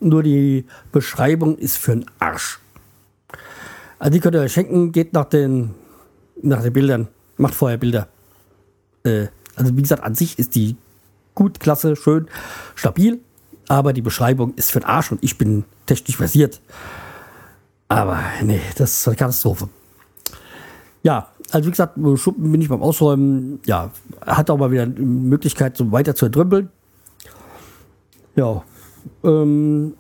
Nur 0.01 0.23
die 0.23 0.67
Beschreibung 0.93 1.57
ist 1.59 1.79
für 1.79 1.93
einen 1.93 2.07
Arsch. 2.19 2.61
Also 3.99 4.13
die 4.13 4.21
könnt 4.21 4.35
ihr 4.35 4.41
euch 4.41 4.53
schenken, 4.53 4.93
geht 4.93 5.13
nach 5.13 5.27
den, 5.27 5.75
nach 6.43 6.63
den 6.63 6.73
Bildern, 6.73 7.09
macht 7.37 7.55
vorher 7.55 7.79
Bilder. 7.79 8.09
Äh, 9.05 9.27
also 9.57 9.77
wie 9.77 9.83
gesagt, 9.83 10.03
an 10.03 10.15
sich 10.15 10.39
ist 10.39 10.55
die 10.55 10.77
gut, 11.35 11.61
klasse, 11.61 11.97
schön, 11.97 12.29
stabil, 12.75 13.21
aber 13.73 13.95
die 13.95 14.03
Beschreibung 14.03 14.53
ist 14.55 14.71
für 14.71 14.81
den 14.81 14.87
Arsch 14.87 15.11
und 15.11 15.25
ich 15.25 15.39
bin 15.39 15.65
technisch 15.87 16.19
versiert. 16.19 16.61
Aber 17.89 18.21
nee, 18.43 18.61
das 18.77 18.93
ist 18.93 19.09
eine 19.09 19.17
Katastrophe. 19.17 19.71
Ja, 21.03 21.29
also 21.51 21.67
wie 21.67 21.71
gesagt, 21.71 21.99
Schuppen 22.17 22.53
bin 22.53 22.61
ich 22.61 22.69
beim 22.69 22.83
Ausräumen, 22.83 23.61
ja, 23.65 23.91
hat 24.27 24.51
auch 24.51 24.59
mal 24.59 24.71
wieder 24.71 24.87
die 24.87 25.01
Möglichkeit, 25.01 25.79
so 25.79 25.91
weiter 25.91 26.15
zu 26.15 26.27
entrümpeln. 26.27 26.69
Ja, 28.37 28.63
ähm, 29.25 29.95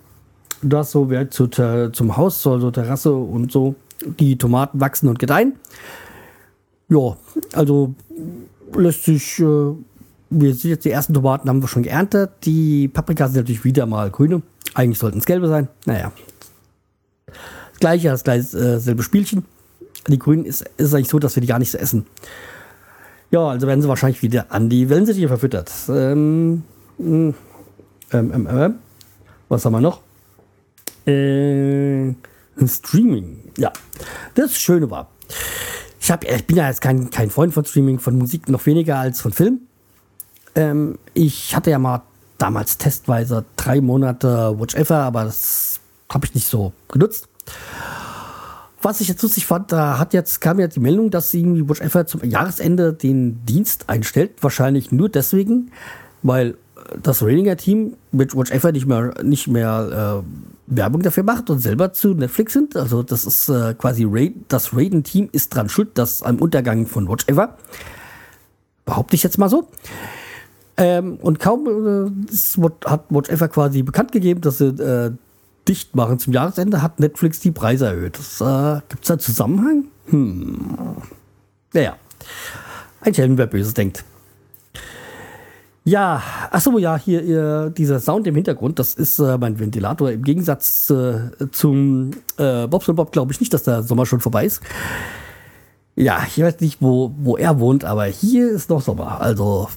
das 0.61 0.91
so 0.91 1.09
wäre 1.09 1.31
zu, 1.31 1.49
zum 1.49 2.17
Haus, 2.19 2.47
also 2.47 2.71
Terrasse 2.71 3.15
und 3.15 3.51
so 3.53 3.75
die 4.05 4.37
Tomaten 4.37 4.81
wachsen 4.81 5.09
und 5.09 5.19
gedeihen. 5.19 5.57
Ja, 6.91 7.17
also 7.55 7.95
lässt 8.75 9.05
sich, 9.05 9.41
äh, 9.41 9.73
wir 10.41 10.55
sehen 10.55 10.71
jetzt 10.71 10.85
die 10.85 10.91
ersten 10.91 11.15
Tomaten 11.15 11.49
haben 11.49 11.63
wir 11.63 11.69
schon 11.69 11.83
geerntet. 11.83 12.31
Die 12.45 12.89
Paprika 12.89 13.27
sind 13.27 13.37
natürlich 13.37 13.65
wieder 13.65 13.87
mal 13.87 14.11
grüne. 14.11 14.43
Eigentlich 14.75 14.99
sollten 14.99 15.19
es 15.19 15.27
gelbe 15.27 15.49
sein. 15.49 15.69
Naja. 15.85 16.13
Das 17.27 17.81
gleiche, 17.81 18.09
das 18.09 18.25
gleiche, 18.25 18.57
äh, 18.57 18.79
selbe 18.79 19.03
Spielchen. 19.03 19.45
Die 20.09 20.19
grünen 20.19 20.45
ist, 20.45 20.65
ist 20.77 20.95
eigentlich 20.95 21.09
so, 21.09 21.19
dass 21.19 21.37
wir 21.37 21.41
die 21.41 21.47
gar 21.47 21.59
nicht 21.59 21.71
so 21.71 21.79
essen. 21.79 22.07
Ja, 23.31 23.49
also 23.49 23.67
werden 23.67 23.81
sie 23.81 23.89
wahrscheinlich 23.89 24.23
wieder 24.23 24.47
an 24.51 24.69
die 24.69 24.89
Wellensittiche 24.89 25.29
verfüttert. 25.29 25.71
Ähm, 25.89 26.65
hm, 26.99 27.35
ähm, 28.13 28.33
ähm, 28.35 28.49
ähm, 28.51 28.75
was 29.49 29.65
haben 29.65 29.73
wir 29.73 29.81
noch? 29.81 30.01
Äh, 31.07 32.15
Streaming. 32.67 33.39
Ja, 33.57 33.73
das 34.35 34.57
Schöne 34.57 34.91
war, 34.91 35.09
ich, 36.03 36.11
hab, 36.11 36.25
ich 36.25 36.47
bin 36.47 36.57
ja 36.57 36.69
jetzt 36.69 36.81
kein, 36.81 37.11
kein 37.11 37.31
Freund 37.31 37.55
von 37.55 37.65
Streaming, 37.65 38.01
von 38.01 38.19
Musik 38.19 38.49
noch 38.49 38.67
weniger 38.67 38.99
als 38.99 39.21
von 39.21 39.33
Film. 39.33 39.61
Ähm, 40.55 40.99
ich 41.15 41.55
hatte 41.55 41.71
ja 41.71 41.79
mal 41.79 42.03
damals 42.39 42.79
testweise 42.79 43.45
drei 43.57 43.81
Monate 43.81 44.59
Watch 44.59 44.75
Ever, 44.75 44.99
aber 44.99 45.25
das 45.25 45.81
habe 46.13 46.27
ich 46.27 46.35
nicht 46.35 46.47
so 46.47 46.73
genutzt. 46.89 47.29
Was 48.83 49.01
ich 49.01 49.07
jetzt 49.07 49.23
lustig 49.23 49.47
fand, 49.47 49.71
da 49.71 49.99
hat 49.99 50.13
jetzt, 50.13 50.41
kam 50.41 50.59
jetzt 50.59 50.75
die 50.75 50.81
Meldung, 50.81 51.11
dass 51.11 51.33
irgendwie 51.33 51.69
Watch 51.69 51.81
Ever 51.81 52.05
zum 52.07 52.25
Jahresende 52.25 52.93
den 52.93 53.45
Dienst 53.47 53.89
einstellt. 53.89 54.33
Wahrscheinlich 54.41 54.91
nur 54.91 55.09
deswegen, 55.09 55.71
weil 56.23 56.57
das 57.01 57.23
Ratinger-Team 57.23 57.95
mit 58.11 58.37
Watch 58.37 58.51
Ever 58.51 58.73
nicht 58.73 58.87
mehr, 58.87 59.15
nicht 59.23 59.47
mehr 59.47 60.23
äh, 60.25 60.77
Werbung 60.77 61.03
dafür 61.03 61.23
macht 61.23 61.51
und 61.51 61.61
selber 61.61 61.93
zu 61.93 62.15
Netflix 62.15 62.55
sind. 62.55 62.77
Also 62.77 63.03
das 63.03 63.25
ist 63.25 63.49
äh, 63.49 63.75
quasi 63.75 64.05
Raid, 64.09 64.35
das 64.49 64.75
Raiden-Team 64.75 65.29
ist 65.33 65.55
dran 65.55 65.69
schuld, 65.69 65.97
dass 65.99 66.23
am 66.23 66.39
Untergang 66.39 66.87
von 66.87 67.09
Watch 67.09 67.29
Ever. 67.29 67.57
Behaupte 68.85 69.15
ich 69.15 69.23
jetzt 69.23 69.39
mal 69.39 69.49
so. 69.49 69.69
Ähm, 70.83 71.19
und 71.23 71.39
kaum 71.39 71.67
äh, 71.69 72.69
hat 72.87 73.05
Watch 73.09 73.31
Ever 73.31 73.47
quasi 73.47 73.85
bekannt 73.85 74.11
gegeben, 74.11 74.41
dass 74.41 74.59
sie 74.59 74.67
äh, 74.67 75.13
dicht 75.69 75.95
machen 75.95 76.19
zum 76.19 76.33
Jahresende, 76.33 76.83
hat 76.83 76.99
Netflix 76.99 77.39
die 77.39 77.53
Preise 77.53 77.87
erhöht. 77.87 78.17
Äh, 78.17 78.81
Gibt 78.89 79.03
es 79.03 79.07
da 79.07 79.15
einen 79.15 79.21
Zusammenhang? 79.21 79.85
Hm. 80.07 80.77
Naja. 81.73 81.97
Ein 83.01 83.15
Schelm, 83.15 83.39
wer 83.39 83.47
Böses 83.47 83.75
denkt. 83.75 84.05
Ja, 85.85 86.21
achso, 86.51 86.77
ja, 86.79 86.97
hier, 86.97 87.21
hier 87.21 87.71
dieser 87.71 88.01
Sound 88.01 88.27
im 88.27 88.35
Hintergrund, 88.35 88.81
das 88.81 88.95
ist 88.95 89.21
äh, 89.21 89.39
mein 89.39 89.61
Ventilator. 89.61 90.11
Im 90.11 90.25
Gegensatz 90.25 90.91
äh, 90.91 91.31
zum 91.53 92.11
äh, 92.39 92.67
Bobs 92.67 92.89
und 92.89 92.97
Bob 92.97 93.13
glaube 93.13 93.33
ich 93.33 93.39
nicht, 93.39 93.55
dass 93.55 93.63
der 93.63 93.85
Sommer 93.85 94.05
schon 94.05 94.19
vorbei 94.19 94.47
ist. 94.47 94.61
Ja, 95.95 96.25
ich 96.27 96.43
weiß 96.43 96.59
nicht, 96.59 96.79
wo, 96.81 97.13
wo 97.19 97.37
er 97.37 97.61
wohnt, 97.61 97.85
aber 97.85 98.07
hier 98.07 98.51
ist 98.51 98.69
noch 98.69 98.81
Sommer. 98.81 99.21
Also, 99.21 99.69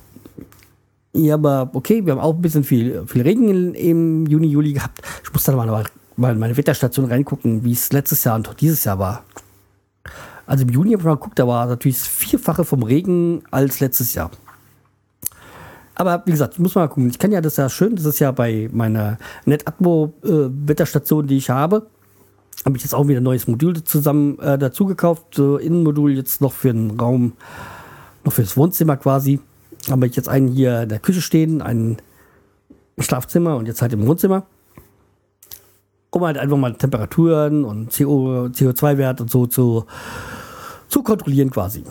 ja, 1.16 1.36
aber 1.36 1.70
okay, 1.74 2.06
wir 2.06 2.14
haben 2.14 2.20
auch 2.20 2.36
ein 2.36 2.42
bisschen 2.42 2.64
viel, 2.64 3.06
viel 3.08 3.22
Regen 3.22 3.74
im 3.74 4.28
Juni, 4.28 4.48
Juli 4.48 4.74
gehabt. 4.74 5.02
Ich 5.24 5.32
muss 5.32 5.44
dann 5.44 5.56
mal, 5.56 5.86
mal 6.18 6.34
in 6.34 6.40
meine 6.40 6.58
Wetterstation 6.58 7.06
reingucken, 7.06 7.64
wie 7.64 7.72
es 7.72 7.94
letztes 7.94 8.24
Jahr 8.26 8.36
und 8.36 8.50
dieses 8.60 8.84
Jahr 8.84 9.00
war. 9.00 9.24
Also 10.46 10.64
im 10.64 10.70
Juni 10.70 10.92
habe 10.92 11.02
ich 11.02 11.06
mal 11.06 11.16
geguckt, 11.16 11.40
da 11.40 11.48
war 11.48 11.66
natürlich 11.68 12.00
das 12.00 12.08
Vierfache 12.08 12.66
vom 12.66 12.84
Regen 12.84 13.44
als 13.50 13.80
letztes 13.80 14.14
Jahr. 14.14 14.30
Aber 15.96 16.22
wie 16.26 16.32
gesagt, 16.32 16.56
ich 16.56 16.60
muss 16.60 16.76
mal 16.76 16.90
gucken. 16.90 17.10
Ich 17.10 17.18
kann 17.18 17.32
ja 17.32 17.40
das 17.40 17.56
ja 17.56 17.70
schön, 17.70 17.96
das 17.96 18.04
ist 18.04 18.20
ja 18.20 18.32
bei 18.32 18.70
meiner 18.74 19.18
NetAtmo-Wetterstation, 19.46 21.24
äh, 21.24 21.28
die 21.28 21.38
ich 21.38 21.50
habe, 21.50 21.88
habe 22.66 22.76
ich 22.76 22.84
jetzt 22.84 22.94
auch 22.94 23.08
wieder 23.08 23.22
ein 23.22 23.24
neues 23.24 23.48
Modul 23.48 23.82
zusammen 23.86 24.38
äh, 24.40 24.58
dazu 24.58 24.86
gekauft. 24.86 25.36
So 25.36 25.58
Innenmodul 25.58 26.12
jetzt 26.12 26.42
noch 26.42 26.52
für 26.52 26.74
den 26.74 27.00
Raum, 27.00 27.34
noch 28.26 28.34
fürs 28.34 28.58
Wohnzimmer 28.58 28.98
quasi. 28.98 29.40
Habe 29.90 30.08
ich 30.08 30.16
jetzt 30.16 30.30
einen 30.30 30.48
hier 30.48 30.84
in 30.84 30.90
der 30.90 31.00
Küche 31.00 31.22
stehen, 31.22 31.62
einen 31.62 31.98
im 32.96 33.04
Schlafzimmer 33.04 33.58
und 33.58 33.68
jetzt 33.68 33.82
halt 33.82 33.94
im 33.94 34.08
Wohnzimmer. 34.08 34.46
Um 36.12 36.24
halt 36.24 36.38
einfach 36.38 36.58
mal 36.58 36.74
Temperaturen 36.74 37.66
und 37.66 37.96
CO, 37.96 38.46
CO2-Wert 38.46 39.20
und 39.20 39.30
so 39.30 39.48
zu, 39.48 39.86
zu 40.88 41.04
kontrollieren 41.04 41.52
quasi. 41.52 41.84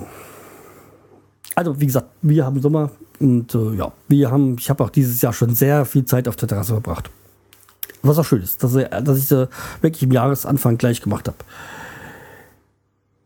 Also 1.55 1.79
wie 1.79 1.87
gesagt, 1.87 2.09
wir 2.23 2.47
haben 2.47 2.61
Sommer 2.61 2.91
und 3.21 3.55
äh, 3.55 3.75
ja, 3.75 3.93
wir 4.09 4.31
haben, 4.31 4.57
ich 4.59 4.71
habe 4.71 4.83
auch 4.83 4.91
dieses 4.91 5.21
Jahr 5.21 5.33
schon 5.33 5.55
sehr 5.55 5.85
viel 5.85 6.05
Zeit 6.05 6.27
auf 6.27 6.37
der 6.37 6.49
Terrasse 6.49 6.73
verbracht. 6.73 7.11
Was 8.03 8.19
auch 8.19 8.25
schön 8.25 8.43
ist, 8.43 8.63
dass, 8.63 8.73
dass 8.73 9.19
ich 9.19 9.27
sie 9.27 9.49
wirklich 9.81 10.03
im 10.03 10.13
Jahresanfang 10.13 10.79
gleich 10.79 11.01
gemacht 11.01 11.29
habe. 11.29 11.39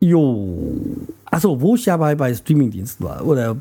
Jo. 0.01 0.77
Achso, 1.25 1.61
wo 1.61 1.75
ich 1.75 1.87
ja 1.87 1.97
bei, 1.97 2.15
bei 2.15 2.35
Streamingdiensten 2.35 3.05
war. 3.05 3.25
Oder, 3.25 3.57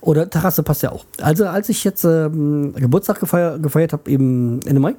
oder 0.00 0.28
Terrasse 0.28 0.62
passt 0.62 0.82
ja 0.82 0.92
auch. 0.92 1.04
Also, 1.20 1.46
als 1.46 1.68
ich 1.68 1.84
jetzt 1.84 2.04
ähm, 2.04 2.72
Geburtstag 2.74 3.20
gefeiert, 3.20 3.62
gefeiert 3.62 3.92
habe, 3.92 4.10
im 4.10 4.60
Ende 4.64 4.80
Mai, 4.80 4.94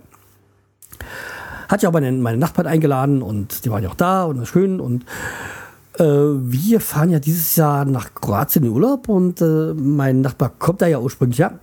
hatte 1.68 1.86
ich 1.86 1.88
auch 1.88 1.94
meine, 1.94 2.12
meine 2.12 2.38
Nachbarn 2.38 2.68
eingeladen 2.68 3.22
und 3.22 3.66
die 3.66 3.72
waren 3.72 3.84
ja 3.84 3.90
auch 3.90 3.96
da 3.96 4.26
und 4.26 4.46
schön. 4.46 4.80
Und 4.80 5.06
äh, 5.98 6.04
wir 6.04 6.82
fahren 6.82 7.10
ja 7.10 7.20
dieses 7.20 7.56
Jahr 7.56 7.86
nach 7.86 8.14
Kroatien 8.14 8.66
in 8.66 8.72
Urlaub 8.72 9.10
und 9.10 9.42
äh, 9.42 9.74
mein 9.74 10.22
Nachbar 10.22 10.52
kommt 10.58 10.82
da 10.82 10.88
ja 10.88 11.00
ursprünglich 11.00 11.40
her. 11.40 11.60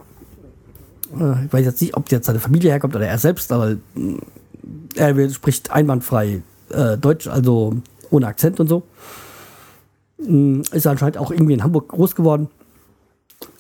Äh, 1.19 1.45
ich 1.45 1.53
weiß 1.53 1.65
jetzt 1.65 1.81
nicht, 1.81 1.97
ob 1.97 2.11
jetzt 2.11 2.27
seine 2.27 2.41
Familie 2.41 2.71
herkommt 2.71 2.97
oder 2.97 3.07
er 3.07 3.19
selbst, 3.19 3.53
aber 3.53 3.73
äh, 3.73 3.77
er 4.97 5.31
spricht 5.31 5.71
einwandfrei 5.71 6.43
äh, 6.71 6.97
Deutsch, 6.97 7.27
also 7.27 7.75
ohne 8.11 8.27
Akzent 8.27 8.61
und 8.61 8.69
so. 8.69 8.83
Mm, 10.19 10.63
ist 10.73 10.87
anscheinend 10.87 11.19
auch 11.19 11.31
irgendwie 11.31 11.55
in 11.55 11.63
Hamburg 11.63 11.89
groß 11.89 12.15
geworden. 12.15 12.49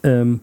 Ähm, 0.03 0.41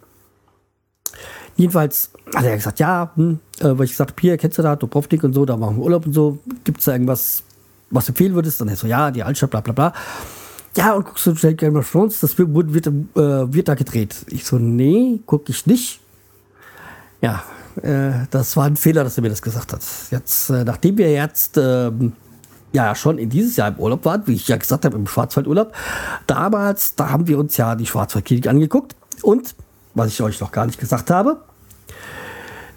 jedenfalls 1.56 2.12
hat 2.34 2.44
er 2.44 2.56
gesagt, 2.56 2.80
ja, 2.80 3.12
hm, 3.16 3.40
äh, 3.60 3.78
weil 3.78 3.86
ich 3.86 3.92
gesagt 3.92 4.12
habe, 4.12 4.22
hier, 4.22 4.38
kennst 4.38 4.58
du 4.58 4.62
da, 4.62 4.76
Dubrovnik 4.76 5.24
und 5.24 5.34
so, 5.34 5.46
da 5.46 5.58
machen 5.58 5.78
wir 5.78 5.84
Urlaub 5.84 6.06
und 6.06 6.14
so. 6.14 6.40
Gibt 6.64 6.80
es 6.80 6.86
da 6.86 6.94
irgendwas, 6.94 7.44
was 7.90 8.06
du 8.06 8.12
empfehlen 8.12 8.34
würdest? 8.36 8.60
Dann 8.62 8.68
er 8.68 8.76
so, 8.76 8.88
ja, 8.88 9.12
die 9.12 9.24
Altstadt, 9.24 9.52
bla 9.52 9.62
bla 9.62 9.74
bla. 9.74 9.94
Ja, 10.76 10.94
und 10.94 11.06
guckst 11.06 11.26
du 11.26 11.34
Game 11.56 11.78
of 11.78 11.90
Thrones, 11.90 12.20
das 12.20 12.38
wird, 12.38 12.50
wird, 12.54 12.88
äh, 12.88 13.54
wird 13.54 13.68
da 13.68 13.76
gedreht. 13.76 14.26
Ich 14.30 14.46
so, 14.46 14.58
nee, 14.58 15.22
guck 15.26 15.48
ich 15.48 15.66
nicht. 15.66 16.02
Ja, 17.22 17.44
äh, 17.82 18.28
das 18.30 18.58
war 18.58 18.66
ein 18.66 18.76
Fehler, 18.76 19.06
dass 19.06 19.18
er 19.18 19.22
mir 19.22 19.30
das 19.30 19.42
gesagt 19.42 19.72
hat. 19.72 19.82
Jetzt, 20.12 20.50
äh, 20.50 20.66
nachdem 20.66 20.98
wir 20.98 21.12
jetzt 21.12 21.58
ähm, 21.58 22.12
ja 22.74 22.94
schon 22.94 23.18
in 23.18 23.30
dieses 23.30 23.56
Jahr 23.56 23.70
im 23.70 23.80
Urlaub 23.80 24.04
waren, 24.04 24.24
wie 24.26 24.34
ich 24.34 24.50
ja 24.50 24.58
gesagt 24.58 24.84
habe, 24.84 24.98
im 24.98 25.08
Schwarzwaldurlaub. 25.08 25.74
Damals, 26.28 26.96
da 26.96 27.10
haben 27.10 27.28
wir 27.28 27.40
uns 27.40 27.56
ja 27.56 27.76
die 27.76 27.86
Schwarzwaldklinik 27.86 28.48
angeguckt 28.48 28.96
und, 29.24 29.56
was 29.94 30.08
ich 30.08 30.22
euch 30.22 30.40
noch 30.40 30.52
gar 30.52 30.66
nicht 30.66 30.80
gesagt 30.80 31.10
habe, 31.10 31.42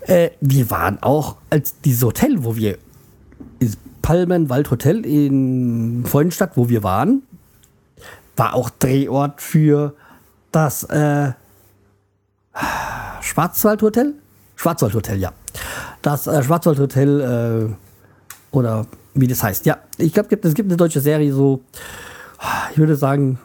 äh, 0.03 0.31
wir 0.41 0.71
waren 0.71 1.03
auch 1.03 1.37
als 1.51 1.81
dieses 1.81 2.03
Hotel, 2.03 2.45
wo 2.45 2.57
wir, 2.57 2.79
das 3.61 3.77
Palmenwald 4.03 4.71
in 4.85 6.05
Freudenstadt, 6.07 6.57
wo 6.57 6.69
wir 6.69 6.83
waren, 6.83 7.23
war 8.37 8.55
auch 8.55 8.71
Drehort 8.71 9.43
für 9.43 9.95
das 10.53 10.85
äh, 10.85 11.33
Schwarzwaldhotel. 13.21 14.15
Schwarzwaldhotel, 14.57 15.19
ja. 15.19 15.33
Das 16.03 16.27
äh, 16.27 16.43
Schwarzwaldhotel 16.43 17.69
äh, 17.71 18.57
oder 18.57 18.87
wie 19.15 19.27
das 19.27 19.43
heißt. 19.43 19.67
Ja, 19.67 19.79
ich 19.99 20.15
glaube, 20.15 20.29
es 20.41 20.55
gibt 20.55 20.71
eine 20.71 20.77
deutsche 20.77 21.01
Serie, 21.01 21.33
so, 21.33 21.61
ich 22.73 22.79
würde 22.79 22.97
sagen, 22.97 23.39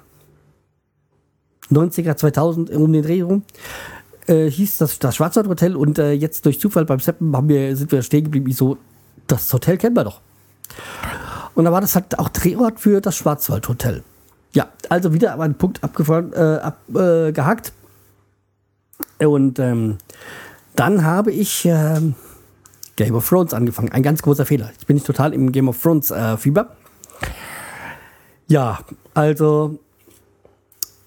90er, 1.75 2.15
2000 2.15 2.69
um 2.71 2.91
den 2.93 3.03
Dreh 3.03 3.21
rum. 3.21 3.43
Äh, 4.27 4.49
hieß 4.49 4.77
das, 4.77 4.99
das 4.99 5.15
Schwarzwald 5.15 5.47
Hotel 5.47 5.75
und 5.75 5.99
äh, 5.99 6.13
jetzt 6.13 6.45
durch 6.45 6.59
Zufall 6.59 6.85
beim 6.85 6.99
Seppen 6.99 7.35
haben 7.35 7.49
wir, 7.49 7.75
sind 7.75 7.91
wir 7.91 8.01
stehen 8.01 8.25
geblieben. 8.25 8.49
Ich 8.49 8.55
so, 8.55 8.77
das 9.27 9.51
Hotel 9.51 9.77
kennen 9.77 9.95
wir 9.95 10.05
doch. 10.05 10.21
Und 11.55 11.65
da 11.65 11.71
war 11.71 11.81
das 11.81 11.95
halt 11.95 12.17
auch 12.19 12.29
Drehort 12.29 12.79
für 12.79 13.01
das 13.01 13.15
Schwarzwald 13.15 13.67
Hotel. 13.67 14.03
Ja, 14.53 14.69
also 14.89 15.13
wieder 15.13 15.39
einen 15.39 15.55
Punkt 15.55 15.83
abgefahren, 15.83 16.31
äh, 16.33 16.37
abgehakt. 16.37 17.73
und 19.19 19.59
ähm, 19.59 19.97
dann 20.75 21.03
habe 21.03 21.31
ich 21.31 21.65
ähm, 21.65 22.15
Game 22.95 23.15
of 23.15 23.27
Thrones 23.27 23.53
angefangen. 23.53 23.91
Ein 23.91 24.03
ganz 24.03 24.21
großer 24.21 24.45
Fehler. 24.45 24.71
Ich 24.79 24.87
bin 24.87 24.95
nicht 24.95 25.05
total 25.05 25.33
im 25.33 25.51
Game 25.51 25.67
of 25.67 25.81
Thrones 25.81 26.11
äh, 26.11 26.37
Fieber. 26.37 26.75
Ja, 28.47 28.79
also 29.13 29.79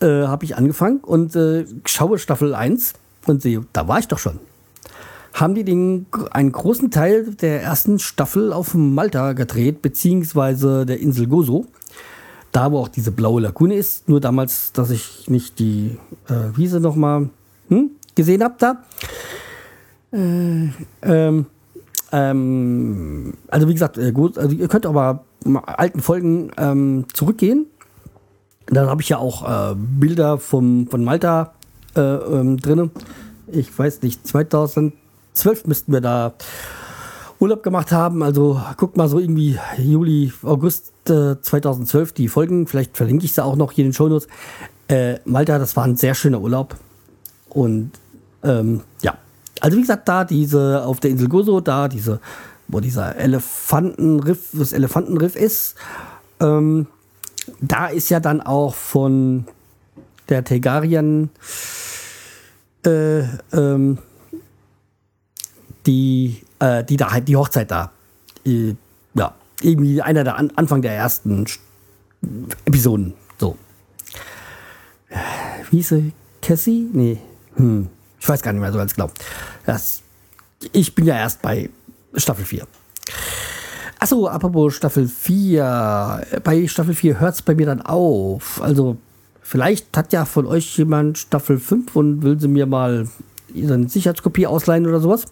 äh, 0.01 0.27
habe 0.27 0.45
ich 0.45 0.57
angefangen 0.57 0.99
und 0.99 1.37
äh, 1.37 1.65
schaue 1.85 2.19
Staffel 2.19 2.55
1 2.55 2.95
und 3.27 3.43
sehe, 3.43 3.63
da 3.73 3.89
war 3.89 3.99
ich 3.99 4.09
doch 4.09 4.19
schon. 4.19 4.39
Haben 5.33 5.55
die 5.55 5.65
den, 5.65 6.07
einen 6.31 6.53
großen 6.53 6.91
Teil 6.91 7.35
der 7.35 7.63
ersten 7.63 7.99
Staffel 7.99 8.53
auf 8.53 8.75
Malta 8.75 9.35
gedreht, 9.35 9.83
beziehungsweise 9.83 10.87
der 10.87 11.01
Insel 11.01 11.27
Gozo. 11.27 11.67
Da, 12.53 12.73
wo 12.73 12.79
auch 12.79 12.89
diese 12.89 13.11
blaue 13.11 13.43
Lagune 13.43 13.75
ist. 13.75 14.09
Nur 14.09 14.21
damals, 14.21 14.73
dass 14.73 14.91
ich 14.91 15.29
nicht 15.29 15.59
die 15.59 15.99
äh, 16.29 16.57
Wiese 16.57 16.81
nochmal 16.81 17.29
hm, 17.69 17.91
gesehen 18.15 18.43
habe 18.43 18.55
da. 18.59 18.83
Äh, 20.13 20.71
ähm, 21.03 21.47
ähm, 22.13 23.35
also 23.49 23.69
wie 23.69 23.75
gesagt, 23.75 23.99
äh, 23.99 24.13
gut, 24.13 24.39
also 24.39 24.55
ihr 24.55 24.69
könnt 24.69 24.87
aber 24.87 25.25
alten 25.67 26.01
Folgen 26.01 26.51
ähm, 26.57 27.05
zurückgehen. 27.13 27.67
Da 28.67 28.87
habe 28.89 29.03
ich 29.03 29.09
ja 29.09 29.19
auch 29.19 29.73
äh, 29.73 29.75
Bilder 29.77 30.39
vom, 30.39 30.89
von 30.89 31.05
Malta 31.05 31.53
äh, 31.95 32.01
ähm, 32.01 32.57
drin. 32.59 32.91
Ich 33.47 33.77
weiß 33.77 34.03
nicht, 34.03 34.27
2012 34.27 35.67
müssten 35.67 35.93
wir 35.93 36.01
da 36.01 36.35
Urlaub 37.39 37.63
gemacht 37.63 37.93
haben. 37.93 38.23
Also 38.23 38.61
guckt 38.77 38.97
mal 38.97 39.09
so 39.09 39.19
irgendwie 39.19 39.59
Juli, 39.79 40.33
August 40.43 40.93
äh, 41.09 41.41
2012 41.41 42.13
die 42.13 42.29
Folgen. 42.29 42.67
Vielleicht 42.67 42.97
verlinke 42.97 43.25
ich 43.25 43.33
sie 43.33 43.45
auch 43.45 43.57
noch 43.57 43.73
hier 43.73 43.85
in 43.85 43.91
den 43.91 43.95
Shownotes. 43.95 44.29
Äh, 44.89 45.19
Malta, 45.25 45.59
das 45.59 45.77
war 45.77 45.85
ein 45.85 45.97
sehr 45.97 46.15
schöner 46.15 46.41
Urlaub. 46.41 46.77
Und 47.49 47.93
ähm, 48.43 48.83
ja, 49.03 49.17
also 49.61 49.77
wie 49.77 49.81
gesagt, 49.81 50.09
da 50.09 50.25
diese 50.25 50.85
auf 50.85 51.01
der 51.01 51.11
Insel 51.11 51.29
Gozo, 51.29 51.61
da 51.61 51.89
diese, 51.89 52.21
wo 52.69 52.81
dieser 52.81 53.17
Elefantenriff, 53.17 54.49
das 54.53 54.73
Elefantenriff 54.73 55.37
ist, 55.37 55.77
ähm, 56.41 56.87
da 57.61 57.87
ist 57.87 58.09
ja 58.11 58.21
dann 58.21 58.41
auch 58.41 58.75
von 58.75 59.47
der 60.29 60.45
Tegarian 60.45 61.31
äh, 62.85 63.21
ähm, 63.53 63.99
die, 65.87 66.43
äh, 66.59 66.85
die 66.85 66.97
da 66.97 67.13
halt 67.13 67.29
die 67.29 67.37
Hochzeit 67.37 67.71
da. 67.71 67.93
Äh, 68.45 68.75
ja, 69.15 69.35
irgendwie 69.61 70.03
einer 70.03 70.25
der 70.25 70.37
An 70.37 70.53
Anfang 70.57 70.83
der 70.83 70.95
ersten 70.95 71.47
Episoden. 72.65 73.15
So. 73.39 73.57
Wie 75.71 75.77
hieß 75.77 75.89
sie? 75.89 76.13
Cassie? 76.43 76.89
Nee. 76.93 77.19
Hm. 77.57 77.89
Ich 78.21 78.29
weiß 78.29 78.43
gar 78.43 78.53
nicht 78.53 78.61
mehr 78.61 78.73
so 78.73 78.79
ganz 78.79 78.95
genau. 78.95 79.11
Das, 79.65 80.03
ich 80.73 80.95
bin 80.95 81.07
ja 81.07 81.17
erst 81.17 81.43
bei 81.43 81.71
Staffel 82.15 82.45
4. 82.45 82.67
Achso, 84.07 84.29
apropos 84.29 84.73
Staffel 84.73 85.09
4. 85.09 86.23
Bei 86.45 86.69
Staffel 86.69 86.95
4 86.95 87.19
hört 87.19 87.35
es 87.35 87.43
bei 87.43 87.57
mir 87.57 87.67
dann 87.67 87.83
auf. 87.83 88.63
Also, 88.63 88.99
vielleicht 89.43 89.97
hat 89.97 90.13
ja 90.13 90.25
von 90.25 90.47
euch 90.47 90.79
jemand 90.79 91.19
Staffel 91.19 91.59
5 91.59 91.97
und 91.97 92.23
will 92.23 92.39
sie 92.39 92.47
mir 92.47 92.67
mal 92.67 93.09
eine 93.53 93.89
Sicherheitskopie 93.89 94.47
ausleihen 94.47 94.87
oder 94.87 95.01
sowas. 95.01 95.25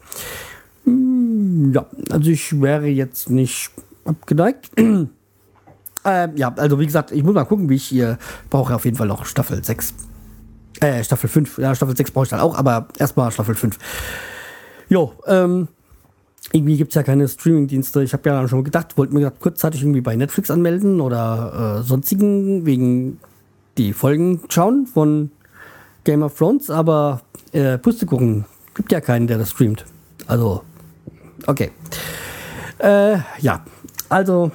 Hm, 0.87 1.73
ja, 1.73 1.87
also 2.11 2.29
ich 2.29 2.61
wäre 2.61 2.89
jetzt 2.89 3.31
nicht 3.31 3.71
abgeneigt. 4.05 4.73
ähm, 4.77 5.09
ja, 6.05 6.53
also 6.57 6.81
wie 6.81 6.87
gesagt, 6.87 7.13
ich 7.13 7.23
muss 7.23 7.35
mal 7.35 7.45
gucken, 7.45 7.69
wie 7.69 7.77
ich 7.77 7.85
hier 7.85 8.19
brauche 8.51 8.75
auf 8.75 8.85
jeden 8.87 8.97
Fall 8.97 9.07
noch 9.07 9.25
Staffel 9.25 9.63
6. 9.63 9.95
Äh, 10.81 11.05
Staffel 11.05 11.31
5. 11.31 11.59
Ja, 11.59 11.77
Staffel 11.77 11.97
6 11.97 12.11
brauche 12.11 12.25
ich 12.25 12.31
dann 12.31 12.41
auch, 12.41 12.59
aber 12.59 12.89
erstmal 12.99 13.31
Staffel 13.31 13.55
5. 13.55 13.79
Jo, 14.89 15.13
ähm, 15.29 15.69
irgendwie 16.53 16.77
gibt 16.77 16.91
es 16.91 16.95
ja 16.95 17.03
keine 17.03 17.27
Streaming-Dienste. 17.27 18.03
Ich 18.03 18.13
habe 18.13 18.29
ja 18.29 18.37
dann 18.37 18.49
schon 18.49 18.65
gedacht, 18.65 18.97
wollte 18.97 19.15
mir 19.15 19.21
gedacht, 19.21 19.41
kurzzeitig 19.41 19.83
irgendwie 19.83 20.01
bei 20.01 20.15
Netflix 20.15 20.51
anmelden 20.51 21.01
oder 21.01 21.81
äh, 21.81 21.83
sonstigen 21.83 22.67
wegen 22.67 23.19
die 23.79 23.93
Folgen 23.93 24.41
schauen 24.49 24.87
von 24.87 25.31
Game 26.05 26.23
of 26.23 26.37
Thrones, 26.37 26.71
aber 26.71 27.23
äh, 27.53 27.79
Pustekuchen 27.79 28.45
gibt 28.75 28.93
ja 28.93 29.01
keinen, 29.01 29.27
der 29.27 29.39
das 29.39 29.51
streamt. 29.51 29.85
Also, 30.27 30.63
okay. 31.47 31.71
Äh, 32.79 33.19
ja, 33.41 33.65
also 34.09 34.53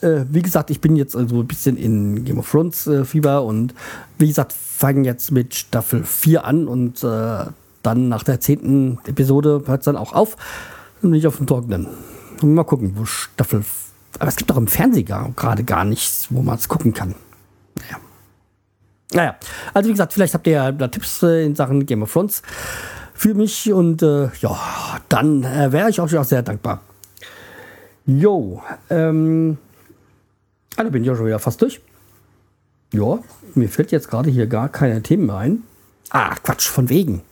äh, 0.00 0.24
wie 0.30 0.42
gesagt, 0.42 0.70
ich 0.70 0.80
bin 0.80 0.96
jetzt 0.96 1.16
also 1.16 1.40
ein 1.40 1.46
bisschen 1.46 1.76
in 1.76 2.24
Game 2.24 2.38
of 2.38 2.50
Thrones 2.50 2.86
äh, 2.86 3.04
Fieber 3.04 3.44
und 3.44 3.74
wie 4.18 4.28
gesagt, 4.28 4.52
fangen 4.52 5.04
jetzt 5.04 5.30
mit 5.32 5.54
Staffel 5.54 6.04
4 6.04 6.44
an 6.44 6.68
und 6.68 7.02
äh, 7.04 7.44
dann 7.82 8.08
nach 8.08 8.22
der 8.22 8.40
zehnten 8.40 8.98
Episode 9.06 9.62
hört 9.66 9.80
es 9.80 9.84
dann 9.84 9.96
auch 9.96 10.12
auf. 10.12 10.36
Dann 11.02 11.10
bin 11.10 11.26
auf 11.26 11.36
dem 11.36 11.46
Trockenen. 11.46 11.86
Mal 12.42 12.64
gucken, 12.64 12.92
wo 12.96 13.04
Staffel. 13.04 13.64
Aber 14.18 14.28
es 14.28 14.36
gibt 14.36 14.50
doch 14.50 14.56
im 14.56 14.66
Fernsehen 14.66 15.06
gerade 15.36 15.64
gar 15.64 15.84
nichts, 15.84 16.28
wo 16.30 16.42
man 16.42 16.56
es 16.56 16.68
gucken 16.68 16.92
kann. 16.92 17.14
Naja. 17.76 18.00
Naja, 19.12 19.36
also 19.74 19.88
wie 19.88 19.92
gesagt, 19.92 20.12
vielleicht 20.12 20.34
habt 20.34 20.46
ihr 20.46 20.52
ja 20.52 20.72
Tipps 20.88 21.22
äh, 21.22 21.44
in 21.44 21.56
Sachen 21.56 21.84
Game 21.84 22.02
of 22.02 22.12
Thrones 22.12 22.42
für 23.12 23.34
mich 23.34 23.72
und 23.72 24.02
äh, 24.02 24.30
ja, 24.40 24.58
dann 25.08 25.42
äh, 25.42 25.72
wäre 25.72 25.90
ich 25.90 25.96
schon 25.96 26.16
auch 26.16 26.24
sehr 26.24 26.42
dankbar. 26.42 26.80
Jo, 28.06 28.62
ähm, 28.88 29.58
da 30.76 30.84
bin 30.84 31.02
ich 31.02 31.10
auch 31.10 31.16
schon 31.16 31.26
wieder 31.26 31.38
fast 31.38 31.60
durch. 31.60 31.80
Ja, 32.92 33.18
mir 33.54 33.68
fällt 33.68 33.92
jetzt 33.92 34.08
gerade 34.08 34.30
hier 34.30 34.46
gar 34.46 34.68
keine 34.68 35.02
Themen 35.02 35.26
mehr 35.26 35.36
ein. 35.36 35.62
Ah, 36.10 36.34
Quatsch, 36.36 36.68
von 36.68 36.88
wegen. 36.88 37.22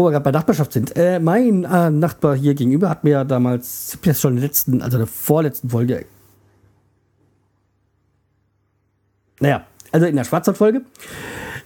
Wo 0.00 0.06
wir 0.06 0.12
gerade 0.12 0.24
bei 0.24 0.30
Nachbarschaft 0.30 0.72
sind. 0.72 0.96
Äh, 0.96 1.20
mein 1.20 1.64
äh, 1.64 1.90
Nachbar 1.90 2.34
hier 2.34 2.54
gegenüber 2.54 2.88
hat 2.88 3.04
mir 3.04 3.22
damals, 3.26 3.98
ich 4.00 4.06
jetzt 4.06 4.22
schon 4.22 4.30
in 4.30 4.36
der 4.36 4.46
letzten, 4.46 4.80
also 4.80 4.96
der 4.96 5.06
vorletzten 5.06 5.68
Folge. 5.68 6.06
Naja, 9.40 9.66
also 9.92 10.06
in 10.06 10.16
der 10.16 10.24
Schwarzwaldfolge 10.24 10.80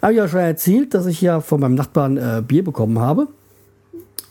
habe 0.03 0.13
ich 0.15 0.19
ja 0.19 0.27
schon 0.27 0.41
erzählt, 0.41 0.95
dass 0.95 1.07
ich 1.07 1.21
ja 1.21 1.41
von 1.41 1.61
meinem 1.61 1.77
Nachbarn 1.77 2.17
äh, 2.17 2.43
Bier 2.45 2.65
bekommen 2.65 2.99
habe. 2.99 3.29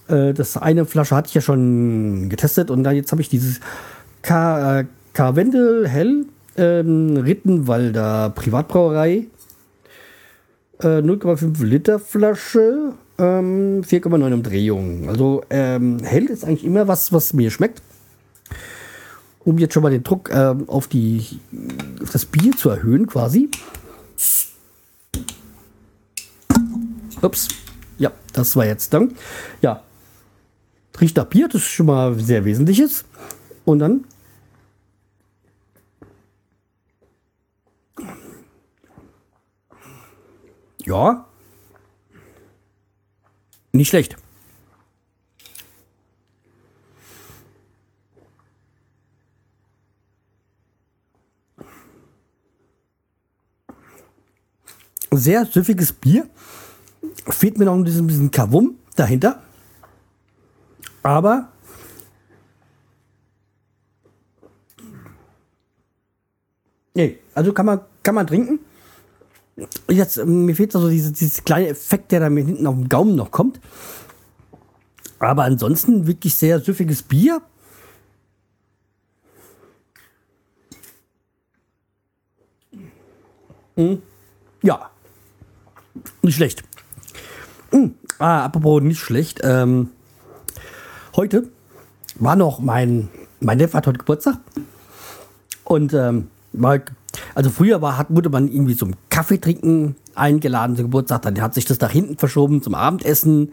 Äh, 0.09 0.33
das 0.33 0.57
eine 0.57 0.83
Flasche 0.83 1.15
hatte 1.15 1.29
ich 1.29 1.35
ja 1.35 1.41
schon 1.41 2.27
getestet 2.27 2.71
und 2.71 2.83
dann 2.83 2.97
jetzt 2.97 3.13
habe 3.13 3.21
ich 3.21 3.29
dieses 3.29 3.61
K. 4.21 4.79
Äh, 4.79 4.85
Karwendel 5.13 5.87
Hell 5.87 6.25
ähm, 6.57 7.15
Rittenwalder 7.15 8.31
Privatbrauerei. 8.31 9.27
Äh, 10.81 10.87
0,5 10.87 11.63
Liter 11.63 11.99
Flasche, 11.99 12.95
ähm, 13.17 13.81
4,9 13.83 14.33
Umdrehungen. 14.33 15.09
Also 15.09 15.43
ähm, 15.49 15.99
hell 16.03 16.25
ist 16.25 16.43
eigentlich 16.43 16.63
immer 16.63 16.87
was, 16.87 17.11
was 17.11 17.33
mir 17.33 17.51
schmeckt. 17.51 17.81
Um 19.45 19.57
jetzt 19.57 19.73
schon 19.73 19.83
mal 19.83 19.91
den 19.91 20.03
Druck 20.03 20.29
ähm, 20.33 20.69
auf, 20.69 20.87
die, 20.87 21.39
auf 22.01 22.11
das 22.11 22.25
Bier 22.25 22.53
zu 22.55 22.69
erhöhen, 22.69 23.07
quasi. 23.07 23.49
Ups. 27.21 27.49
Ja, 27.97 28.11
das 28.33 28.55
war 28.55 28.65
jetzt 28.65 28.93
dann. 28.93 29.15
Ja. 29.61 29.83
Riecht 30.99 31.17
nach 31.17 31.25
Bier, 31.25 31.47
das 31.47 31.61
ist 31.61 31.69
schon 31.69 31.87
mal 31.87 32.17
sehr 32.19 32.45
Wesentliches. 32.45 33.05
Und 33.65 33.79
dann 33.79 34.05
Ja. 40.85 41.25
Nicht 43.75 43.89
schlecht. 43.89 44.15
Sehr 55.11 55.45
süffiges 55.45 55.91
Bier. 55.91 56.29
Fehlt 57.27 57.57
mir 57.57 57.65
noch 57.65 57.73
ein 57.73 57.83
bisschen, 57.83 58.05
bisschen 58.05 58.29
Kavum 58.29 58.77
dahinter. 58.95 59.41
Aber 61.01 61.49
Nee, 66.95 67.19
also 67.33 67.53
kann 67.53 67.65
man, 67.65 67.79
kann 68.03 68.13
man 68.13 68.27
trinken. 68.27 68.59
Jetzt, 69.87 70.17
ähm, 70.17 70.45
mir 70.45 70.55
fehlt 70.55 70.71
so 70.71 70.89
diese, 70.89 71.11
dieses 71.11 71.43
kleine 71.43 71.67
Effekt, 71.67 72.11
der 72.11 72.21
da 72.21 72.29
mir 72.29 72.43
hinten 72.43 72.65
auf 72.65 72.75
dem 72.75 72.89
Gaumen 72.89 73.15
noch 73.15 73.31
kommt. 73.31 73.59
Aber 75.19 75.43
ansonsten 75.43 76.07
wirklich 76.07 76.35
sehr 76.35 76.59
süffiges 76.59 77.03
Bier. 77.03 77.41
Hm. 83.75 84.01
Ja. 84.61 84.89
Nicht 86.21 86.35
schlecht. 86.35 86.63
Hm. 87.71 87.95
Ah, 88.19 88.45
apropos 88.45 88.81
nicht 88.81 88.99
schlecht. 88.99 89.39
Ähm, 89.43 89.91
heute 91.15 91.49
war 92.15 92.35
noch 92.35 92.59
mein, 92.59 93.09
mein 93.39 93.57
Neffe 93.57 93.77
hat 93.77 93.87
heute 93.87 93.99
Geburtstag. 93.99 94.37
Und 95.63 95.93
ähm, 95.93 96.29
war 96.51 96.79
also 97.35 97.49
früher 97.49 97.81
war, 97.81 97.97
hat, 97.97 98.07
wurde 98.09 98.29
man 98.29 98.47
irgendwie 98.47 98.75
zum 98.75 98.93
Kaffee 99.09 99.37
trinken 99.37 99.95
eingeladen 100.15 100.75
zum 100.75 100.85
Geburtstag, 100.85 101.23
dann 101.23 101.41
hat 101.41 101.53
sich 101.53 101.65
das 101.65 101.79
nach 101.79 101.91
hinten 101.91 102.17
verschoben 102.17 102.61
zum 102.61 102.75
Abendessen, 102.75 103.51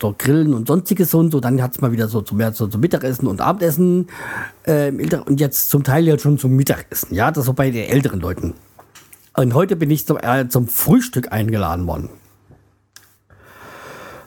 so 0.00 0.14
Grillen 0.16 0.54
und 0.54 0.68
sonstiges 0.68 1.12
und 1.14 1.30
so. 1.32 1.40
Dann 1.40 1.62
hat 1.62 1.72
es 1.72 1.80
mal 1.80 1.92
wieder 1.92 2.08
so 2.08 2.20
zum, 2.22 2.40
so 2.52 2.66
zum 2.66 2.80
Mittagessen 2.80 3.26
und 3.26 3.40
Abendessen 3.40 4.08
äh, 4.64 4.90
und 4.90 5.40
jetzt 5.40 5.70
zum 5.70 5.84
Teil 5.84 6.06
ja 6.06 6.18
schon 6.18 6.38
zum 6.38 6.56
Mittagessen. 6.56 7.14
Ja, 7.14 7.30
das 7.30 7.44
so 7.44 7.52
bei 7.52 7.70
den 7.70 7.88
älteren 7.88 8.20
Leuten. 8.20 8.54
Und 9.34 9.54
heute 9.54 9.76
bin 9.76 9.90
ich 9.90 10.06
zum, 10.06 10.18
äh, 10.18 10.48
zum 10.48 10.68
Frühstück 10.68 11.32
eingeladen 11.32 11.86
worden. 11.86 12.10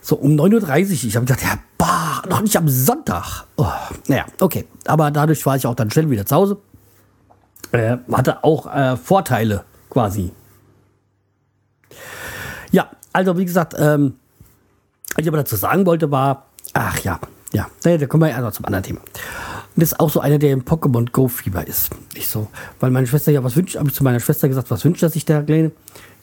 So 0.02 0.18
um 0.18 0.34
9.30 0.34 0.62
Uhr. 0.62 0.92
Ich 0.92 1.16
habe 1.16 1.26
gedacht, 1.26 1.44
ja, 1.44 1.58
bah, 1.78 2.24
noch 2.30 2.42
nicht 2.42 2.58
am 2.58 2.68
Sonntag. 2.70 3.46
Oh, 3.56 3.66
naja, 4.08 4.26
okay. 4.40 4.66
Aber 4.86 5.10
dadurch 5.10 5.46
war 5.46 5.56
ich 5.56 5.66
auch 5.66 5.76
dann 5.76 5.90
schnell 5.90 6.10
wieder 6.10 6.26
zu 6.26 6.36
Hause 6.36 6.58
äh, 7.80 7.98
hatte 8.12 8.44
auch 8.44 8.74
äh, 8.74 8.98
Vorteile 8.98 9.64
quasi. 9.90 10.32
Ja, 12.72 12.90
also 13.14 13.38
wie 13.38 13.46
gesagt, 13.46 13.76
ähm, 13.78 14.16
was 15.16 15.24
ich 15.24 15.28
aber 15.28 15.38
dazu 15.38 15.56
sagen 15.56 15.86
wollte, 15.86 16.12
war, 16.12 16.48
ach 16.74 17.00
ja, 17.00 17.20
ja, 17.54 17.68
da 17.84 18.06
kommen 18.06 18.24
wir 18.24 18.30
ja 18.30 18.42
noch 18.42 18.52
zum 18.52 18.66
anderen 18.66 18.84
Thema. 18.84 19.00
Und 19.00 19.82
das 19.82 19.94
ist 19.94 20.00
auch 20.00 20.10
so 20.10 20.20
einer, 20.20 20.38
der 20.40 20.52
im 20.52 20.64
Pokémon 20.64 21.10
Go 21.12 21.28
Fieber 21.28 21.66
ist. 21.66 21.90
Ich 22.14 22.28
so, 22.28 22.48
weil 22.80 22.92
meine 22.92 23.08
Schwester 23.08 23.32
ja 23.32 23.44
was 23.44 23.56
wünscht, 23.56 23.78
habe 23.78 23.90
ich 23.90 23.96
zu 23.96 24.04
meiner 24.04 24.20
Schwester 24.20 24.48
gesagt, 24.48 24.72
was 24.72 24.84
wünscht 24.84 25.04
er 25.04 25.10
sich 25.10 25.26
der 25.26 25.44
Kleine? 25.44 25.72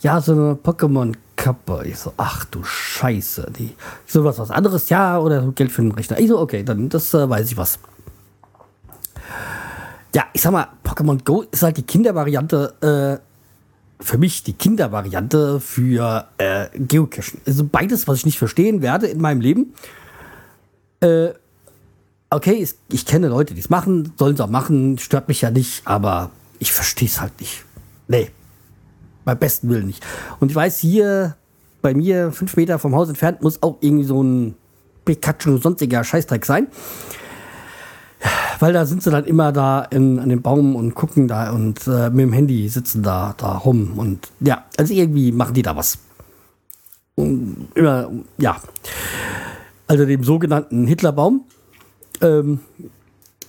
Ja, 0.01 0.21
so 0.21 0.33
eine 0.33 0.53
Pokémon 0.53 1.15
Kappe. 1.35 1.83
Ich 1.85 1.97
so, 1.97 2.13
ach 2.17 2.45
du 2.45 2.63
Scheiße. 2.63 3.51
Die, 3.57 3.75
so 4.05 4.23
was, 4.23 4.37
was 4.37 4.51
anderes, 4.51 4.89
ja, 4.89 5.17
oder 5.17 5.51
Geld 5.53 5.71
für 5.71 5.81
den 5.81 5.91
Rechner. 5.91 6.19
Ich 6.19 6.27
so, 6.27 6.39
okay, 6.39 6.63
dann 6.63 6.89
das 6.89 7.13
äh, 7.13 7.29
weiß 7.29 7.51
ich 7.51 7.57
was 7.57 7.79
ja, 10.15 10.25
ich 10.31 10.41
sag 10.41 10.51
mal, 10.51 10.67
Pokémon 10.93 11.23
Go 11.23 11.43
ist 11.51 11.63
halt 11.63 11.77
die 11.77 11.83
Kindervariante, 11.83 13.19
äh, 13.19 14.03
für 14.03 14.17
mich 14.17 14.43
die 14.43 14.53
Kindervariante 14.53 15.59
für 15.59 16.27
äh, 16.37 16.67
Geocachen. 16.77 17.41
Also 17.47 17.63
beides, 17.65 18.07
was 18.07 18.19
ich 18.19 18.25
nicht 18.25 18.37
verstehen 18.37 18.81
werde 18.81 19.07
in 19.07 19.19
meinem 19.19 19.41
Leben. 19.41 19.73
Äh, 20.99 21.29
okay, 22.29 22.53
ich, 22.53 22.75
ich 22.89 23.05
kenne 23.05 23.27
Leute, 23.27 23.53
die 23.53 23.61
es 23.61 23.69
machen, 23.69 24.13
sollen 24.17 24.37
sie 24.37 24.43
auch 24.43 24.49
machen, 24.49 24.99
stört 24.99 25.27
mich 25.27 25.41
ja 25.41 25.49
nicht, 25.49 25.81
aber 25.85 26.29
ich 26.59 26.71
verstehe 26.71 27.07
es 27.07 27.19
halt 27.19 27.39
nicht. 27.39 27.65
Nee, 28.07 28.29
beim 29.25 29.39
besten 29.39 29.69
Willen 29.69 29.87
nicht. 29.87 30.05
Und 30.39 30.51
ich 30.51 30.55
weiß, 30.55 30.77
hier 30.79 31.35
bei 31.81 31.93
mir, 31.93 32.31
fünf 32.31 32.55
Meter 32.55 32.77
vom 32.77 32.95
Haus 32.95 33.09
entfernt, 33.09 33.41
muss 33.41 33.63
auch 33.63 33.77
irgendwie 33.81 34.05
so 34.05 34.21
ein 34.21 34.55
Pikachu 35.05 35.57
sonstiger 35.57 36.03
Scheißdreck 36.03 36.45
sein 36.45 36.67
weil 38.59 38.73
da 38.73 38.85
sind 38.85 39.03
sie 39.03 39.11
dann 39.11 39.25
immer 39.25 39.51
da 39.51 39.81
in, 39.83 40.19
an 40.19 40.29
dem 40.29 40.41
Baum 40.41 40.75
und 40.75 40.95
gucken 40.95 41.27
da 41.27 41.51
und 41.51 41.87
äh, 41.87 42.09
mit 42.09 42.21
dem 42.21 42.33
Handy 42.33 42.67
sitzen 42.69 43.03
da, 43.03 43.33
da 43.37 43.57
rum. 43.57 43.93
Und 43.97 44.29
ja, 44.39 44.65
also 44.77 44.93
irgendwie 44.93 45.31
machen 45.31 45.53
die 45.53 45.61
da 45.61 45.75
was. 45.75 45.97
Und 47.15 47.67
immer, 47.75 48.09
ja. 48.37 48.57
Also 49.87 50.05
dem 50.05 50.23
sogenannten 50.23 50.87
Hitlerbaum. 50.87 51.45
Ähm, 52.21 52.59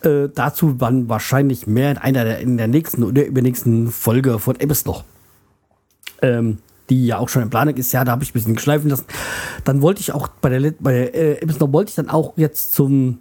äh, 0.02 0.28
dazu 0.34 0.80
wann 0.80 1.08
wahrscheinlich 1.08 1.66
mehr 1.66 1.90
in 1.92 1.98
einer 1.98 2.24
der, 2.24 2.38
in 2.40 2.56
der 2.56 2.68
nächsten 2.68 3.02
oder 3.02 3.24
übernächsten 3.24 3.90
Folge 3.90 4.38
von 4.38 4.58
Ebbes 4.60 4.84
noch. 4.84 5.04
Ähm, 6.22 6.58
die 6.90 7.06
ja 7.06 7.18
auch 7.18 7.30
schon 7.30 7.42
in 7.42 7.50
Planung 7.50 7.74
ist, 7.76 7.92
ja, 7.92 8.04
da 8.04 8.12
habe 8.12 8.24
ich 8.24 8.30
ein 8.30 8.34
bisschen 8.34 8.54
geschleifen 8.54 8.90
lassen. 8.90 9.06
Dann 9.64 9.80
wollte 9.80 10.00
ich 10.00 10.12
auch 10.12 10.28
bei 10.28 10.50
der, 10.50 10.74
bei 10.78 10.92
der 10.92 11.42
äh, 11.42 11.46
noch 11.46 11.72
wollte 11.72 11.88
ich 11.90 11.94
dann 11.94 12.10
auch 12.10 12.34
jetzt 12.36 12.74
zum 12.74 13.18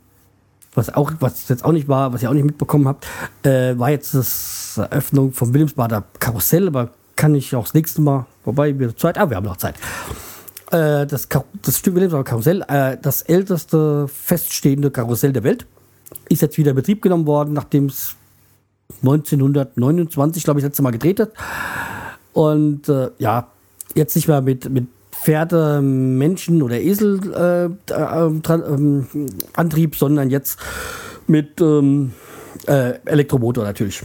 was 0.76 0.94
auch, 0.94 1.12
was 1.20 1.48
jetzt 1.50 1.64
auch 1.66 1.72
nicht 1.72 1.88
war, 1.88 2.14
was 2.14 2.24
ihr 2.24 2.30
auch 2.30 2.34
nicht 2.34 2.46
mitbekommen 2.46 2.88
habt, 2.88 3.08
äh, 3.44 3.78
war 3.78 3.90
jetzt 3.90 4.14
das 4.14 4.78
Eröffnung 4.78 5.34
vom 5.34 5.54
Wilhelmsbader 5.54 6.04
Karussell, 6.20 6.68
aber 6.68 6.90
kann 7.16 7.36
ich 7.36 7.56
auch 7.56 7.64
das 7.64 7.74
nächste 7.74 8.02
Mal, 8.02 8.26
wobei 8.44 8.78
wir 8.78 8.96
Zeit, 8.96 9.18
ah, 9.18 9.30
wir 9.30 9.38
haben 9.38 9.46
noch 9.46 9.58
Zeit. 9.58 9.76
Äh, 10.72 11.06
das, 11.06 11.28
das 11.62 11.78
Stück 11.78 11.96
Wilhelmsbader 11.96 12.24
Karussell, 12.24 12.64
äh, 12.68 12.98
das 13.02 13.22
älteste 13.22 14.08
feststehende 14.08 14.90
Karussell 14.92 15.34
der 15.34 15.44
Welt, 15.44 15.66
ist 16.30 16.42
jetzt 16.42 16.58
wieder 16.58 16.72
in 16.72 16.76
Betrieb 16.76 17.02
genommen 17.02 17.26
worden, 17.28 17.54
nachdem 17.54 17.86
es 17.86 18.16
1929, 19.02 20.44
glaube 20.44 20.60
ich, 20.60 20.64
das 20.64 20.70
letzte 20.70 20.84
Mal 20.84 20.92
gedreht 20.92 21.20
hat. 21.20 21.32
Und 22.34 22.90
äh, 22.90 23.12
ja, 23.20 23.48
jetzt 23.96 24.16
nicht 24.16 24.28
mehr 24.28 24.42
mit, 24.42 24.70
mit 24.70 24.88
Pferde, 25.24 25.82
Menschen 25.82 26.62
oder 26.62 26.80
Esel 26.82 27.22
äh, 27.34 27.68
äh, 27.94 28.30
sondern 29.96 30.30
jetzt 30.30 30.60
mit 31.28 31.62
ähm, 31.62 32.12
äh, 32.68 33.00
Elektromotor 33.06 33.64
natürlich. 33.64 34.04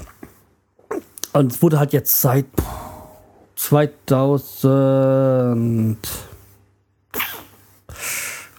Und 1.32 1.52
es 1.52 1.60
wurde 1.60 1.80
halt 1.80 1.92
jetzt 1.92 2.20
seit 2.20 2.46
2000 3.56 5.98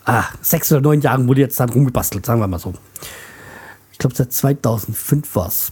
ah, 0.04 0.26
sechs 0.42 0.70
oder 0.72 0.82
neun 0.82 1.00
Jahren 1.00 1.30
wurde 1.30 1.40
jetzt 1.42 1.60
dann 1.60 1.70
rumgebastelt, 1.70 2.26
sagen 2.26 2.42
wir 2.42 2.48
mal 2.48 2.60
so. 2.60 2.74
Ich 3.94 4.00
glaube, 4.00 4.16
seit 4.16 4.34
2005 4.34 5.36
war 5.36 5.48
es. 5.48 5.72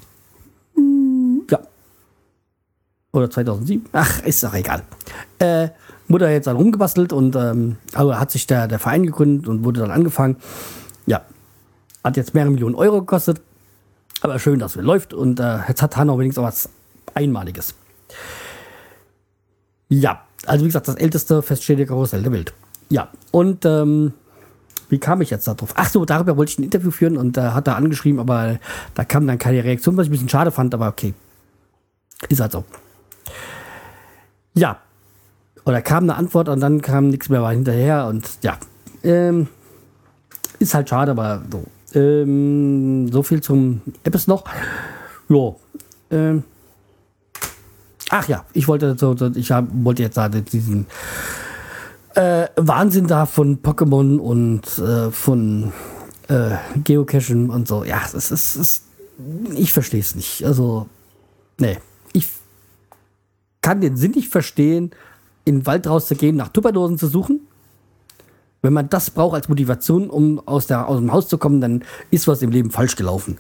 Ja. 1.52 1.60
Oder 3.12 3.30
2007. 3.30 3.90
Ach, 3.92 4.24
ist 4.24 4.42
doch 4.44 4.54
egal. 4.54 4.84
Äh, 5.40 5.68
wurde 6.08 6.30
jetzt 6.30 6.48
dann 6.48 6.56
rumgebastelt 6.56 7.14
und 7.14 7.36
ähm, 7.36 7.78
also 7.94 8.18
hat 8.18 8.32
sich 8.32 8.48
der, 8.48 8.68
der 8.68 8.80
Verein 8.80 9.06
gegründet 9.06 9.48
und 9.48 9.64
wurde 9.64 9.82
dann 9.82 9.92
angefangen. 9.92 10.38
Ja, 11.06 11.22
hat 12.04 12.18
jetzt 12.18 12.34
mehrere 12.34 12.52
Millionen 12.52 12.76
Euro 12.76 13.00
gekostet. 13.00 13.42
Aber 14.22 14.40
schön, 14.40 14.60
dass 14.60 14.76
es 14.76 14.84
läuft 14.84 15.14
und 15.14 15.40
äh, 15.40 15.60
jetzt 15.68 15.82
hat 15.82 15.96
Hanau 15.96 16.18
wenigstens 16.18 16.44
auch 16.44 16.48
was 16.48 16.70
Einmaliges. 17.14 17.76
Ja, 19.90 20.24
also 20.46 20.66
wie 20.66 20.70
gesagt, 20.70 20.88
das 20.88 20.96
älteste 20.96 21.42
feststehende 21.42 21.86
Karussell 21.86 22.24
der 22.24 22.32
Welt. 22.32 22.54
Ja, 22.90 23.10
und 23.32 23.66
ähm, 23.66 24.14
wie 24.90 25.00
kam 25.00 25.22
ich 25.22 25.30
jetzt 25.30 25.48
darauf? 25.48 25.74
Ach 25.76 25.90
so, 25.90 26.06
darüber 26.06 26.38
wollte 26.38 26.52
ich 26.52 26.60
ein 26.60 26.64
Interview 26.64 26.92
führen 26.92 27.18
und 27.18 27.38
äh, 27.38 27.42
hat 27.42 27.68
er 27.68 27.76
angeschrieben, 27.76 28.20
aber 28.20 28.60
da 28.96 29.04
kam 29.04 29.28
dann 29.28 29.38
keine 29.38 29.64
Reaktion, 29.64 29.98
was 29.98 30.06
ich 30.06 30.10
ein 30.10 30.14
bisschen 30.14 30.30
schade 30.30 30.52
fand, 30.52 30.74
aber 30.74 30.88
okay. 30.88 31.14
Ist 32.30 32.40
halt 32.40 32.54
so. 32.54 32.64
Ja. 34.54 34.80
Oder 35.68 35.82
kam 35.82 36.04
eine 36.04 36.16
Antwort 36.16 36.48
und 36.48 36.62
dann 36.62 36.82
kam 36.82 37.10
nichts 37.10 37.28
mehr 37.28 37.46
hinterher 37.50 38.08
und 38.08 38.38
ja. 38.42 38.58
Ähm, 39.04 39.48
ist 40.60 40.74
halt 40.74 40.88
schade, 40.88 41.12
aber 41.12 41.44
so. 41.52 41.66
Ähm, 41.94 43.12
so 43.12 43.22
viel 43.22 43.42
zum 43.42 43.82
Apps 44.06 44.28
noch. 44.28 44.46
Jo. 45.28 45.60
Ähm, 46.10 46.44
ach 48.10 48.30
ja, 48.30 48.46
ich 48.54 48.70
wollte 48.70 48.96
ich 49.36 49.52
hab, 49.52 49.66
wollte 49.72 50.04
jetzt 50.04 50.16
da 50.16 50.30
diesen 50.30 50.86
äh, 52.16 52.48
Wahnsinn 52.56 53.08
da 53.08 53.26
von 53.26 53.62
Pokémon 53.62 54.20
und 54.20 54.80
äh, 54.80 55.12
von 55.12 55.74
äh, 56.30 56.56
Geocachen 56.82 57.50
und 57.50 57.68
so. 57.68 57.84
Ja, 57.84 58.02
es 58.06 58.32
ist 58.32 58.84
ich 59.54 59.74
verstehe 59.74 60.00
es 60.00 60.16
nicht. 60.16 60.46
Also, 60.46 60.88
nee, 61.58 61.78
ich 62.14 62.28
kann 63.62 63.82
den 63.82 63.98
Sinn 63.98 64.12
nicht 64.12 64.30
verstehen, 64.30 64.92
in 65.48 65.60
den 65.60 65.66
Wald 65.66 65.88
rauszugehen, 65.88 66.36
nach 66.36 66.50
Tupperdosen 66.50 66.98
zu 66.98 67.08
suchen 67.08 67.42
wenn 68.62 68.74
man 68.74 68.90
das 68.90 69.12
braucht 69.12 69.36
als 69.36 69.50
Motivation, 69.50 70.10
um 70.10 70.46
aus, 70.46 70.68
der, 70.68 70.88
aus 70.88 70.98
dem 70.98 71.12
Haus 71.14 71.28
zu 71.28 71.38
kommen, 71.38 71.62
dann 71.62 71.84
ist 72.12 72.28
was 72.28 72.42
im 72.42 72.52
Leben 72.52 72.72
falsch 72.72 72.96
gelaufen. 72.96 73.38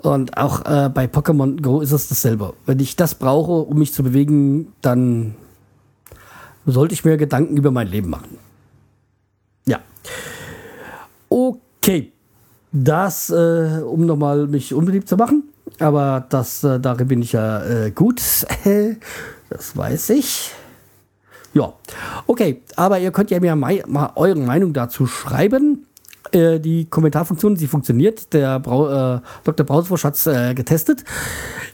Und 0.00 0.36
auch 0.36 0.64
äh, 0.64 0.88
bei 0.88 1.04
Pokémon 1.04 1.60
Go 1.60 1.80
ist 1.80 1.92
es 1.92 2.08
dasselbe. 2.08 2.54
Wenn 2.66 2.80
ich 2.80 2.96
das 2.96 3.14
brauche, 3.14 3.52
um 3.52 3.78
mich 3.78 3.92
zu 3.92 4.02
bewegen, 4.02 4.72
dann 4.80 5.34
sollte 6.66 6.94
ich 6.94 7.04
mir 7.04 7.16
Gedanken 7.16 7.56
über 7.56 7.70
mein 7.70 7.88
Leben 7.88 8.10
machen. 8.10 8.38
Ja. 9.66 9.80
Okay. 11.28 12.12
Das, 12.72 13.28
äh, 13.28 13.82
um 13.84 14.06
nochmal 14.06 14.46
mich 14.46 14.72
unbeliebt 14.72 15.08
zu 15.08 15.16
machen. 15.16 15.44
Aber 15.78 16.24
das, 16.30 16.64
äh, 16.64 16.80
darin 16.80 17.08
bin 17.08 17.22
ich 17.22 17.32
ja 17.32 17.62
äh, 17.62 17.90
gut. 17.90 18.20
das 19.50 19.76
weiß 19.76 20.10
ich. 20.10 20.52
Ja, 21.54 21.74
okay, 22.26 22.62
aber 22.76 22.98
ihr 22.98 23.10
könnt 23.10 23.30
ja 23.30 23.40
mir 23.40 23.54
mal, 23.56 23.82
mal 23.86 24.12
eure 24.16 24.38
Meinung 24.38 24.72
dazu 24.72 25.06
schreiben. 25.06 25.86
Äh, 26.32 26.60
die 26.60 26.86
Kommentarfunktion, 26.86 27.56
sie 27.56 27.66
funktioniert. 27.66 28.32
Der 28.32 28.58
Brau, 28.58 29.16
äh, 29.16 29.20
Dr. 29.44 29.66
Brauswosch 29.66 30.04
hat 30.04 30.14
es 30.14 30.26
äh, 30.26 30.54
getestet. 30.54 31.04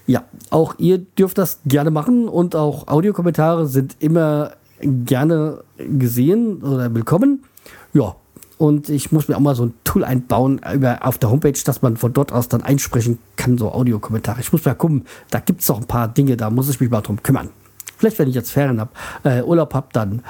Ja, 0.06 0.24
auch 0.50 0.74
ihr 0.78 0.98
dürft 0.98 1.38
das 1.38 1.60
gerne 1.64 1.90
machen 1.90 2.28
und 2.28 2.56
auch 2.56 2.88
Audiokommentare 2.88 3.66
sind 3.66 3.96
immer 4.00 4.52
gerne 4.80 5.62
gesehen 5.76 6.62
oder 6.62 6.92
willkommen. 6.94 7.44
Ja, 7.92 8.16
und 8.58 8.88
ich 8.88 9.12
muss 9.12 9.28
mir 9.28 9.36
auch 9.36 9.40
mal 9.40 9.54
so 9.54 9.66
ein 9.66 9.74
Tool 9.84 10.04
einbauen 10.04 10.60
über, 10.74 11.06
auf 11.06 11.18
der 11.18 11.30
Homepage, 11.30 11.58
dass 11.64 11.82
man 11.82 11.96
von 11.96 12.12
dort 12.12 12.32
aus 12.32 12.48
dann 12.48 12.62
einsprechen 12.62 13.18
kann, 13.36 13.56
so 13.58 13.70
Audiokommentare. 13.70 14.40
Ich 14.40 14.52
muss 14.52 14.64
mal 14.64 14.74
gucken, 14.74 15.04
da 15.30 15.38
gibt 15.38 15.60
es 15.60 15.68
noch 15.68 15.78
ein 15.78 15.86
paar 15.86 16.08
Dinge, 16.08 16.36
da 16.36 16.50
muss 16.50 16.68
ich 16.68 16.80
mich 16.80 16.90
mal 16.90 17.00
drum 17.00 17.22
kümmern. 17.22 17.50
Vielleicht, 17.98 18.18
wenn 18.20 18.28
ich 18.28 18.34
jetzt 18.36 18.52
Ferien 18.52 18.80
habe, 18.80 18.90
äh, 19.24 19.42
Urlaub 19.42 19.74
habe, 19.74 19.88
dann 19.92 20.22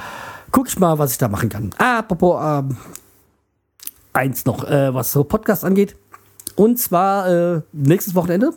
gucke 0.51 0.69
ich 0.69 0.79
mal, 0.79 0.99
was 0.99 1.13
ich 1.13 1.19
da 1.19 1.29
machen 1.29 1.51
kann. 1.51 1.71
Ah, 1.77 1.99
apropos, 1.99 2.41
ähm, 2.43 2.77
eins 4.15 4.47
noch, 4.47 4.65
äh, 4.65 4.93
was 4.95 5.13
so 5.13 5.23
Podcast 5.23 5.65
angeht. 5.65 5.95
Und 6.57 6.79
zwar 6.79 7.29
äh, 7.29 7.61
nächstes 7.73 8.15
Wochenende 8.15 8.53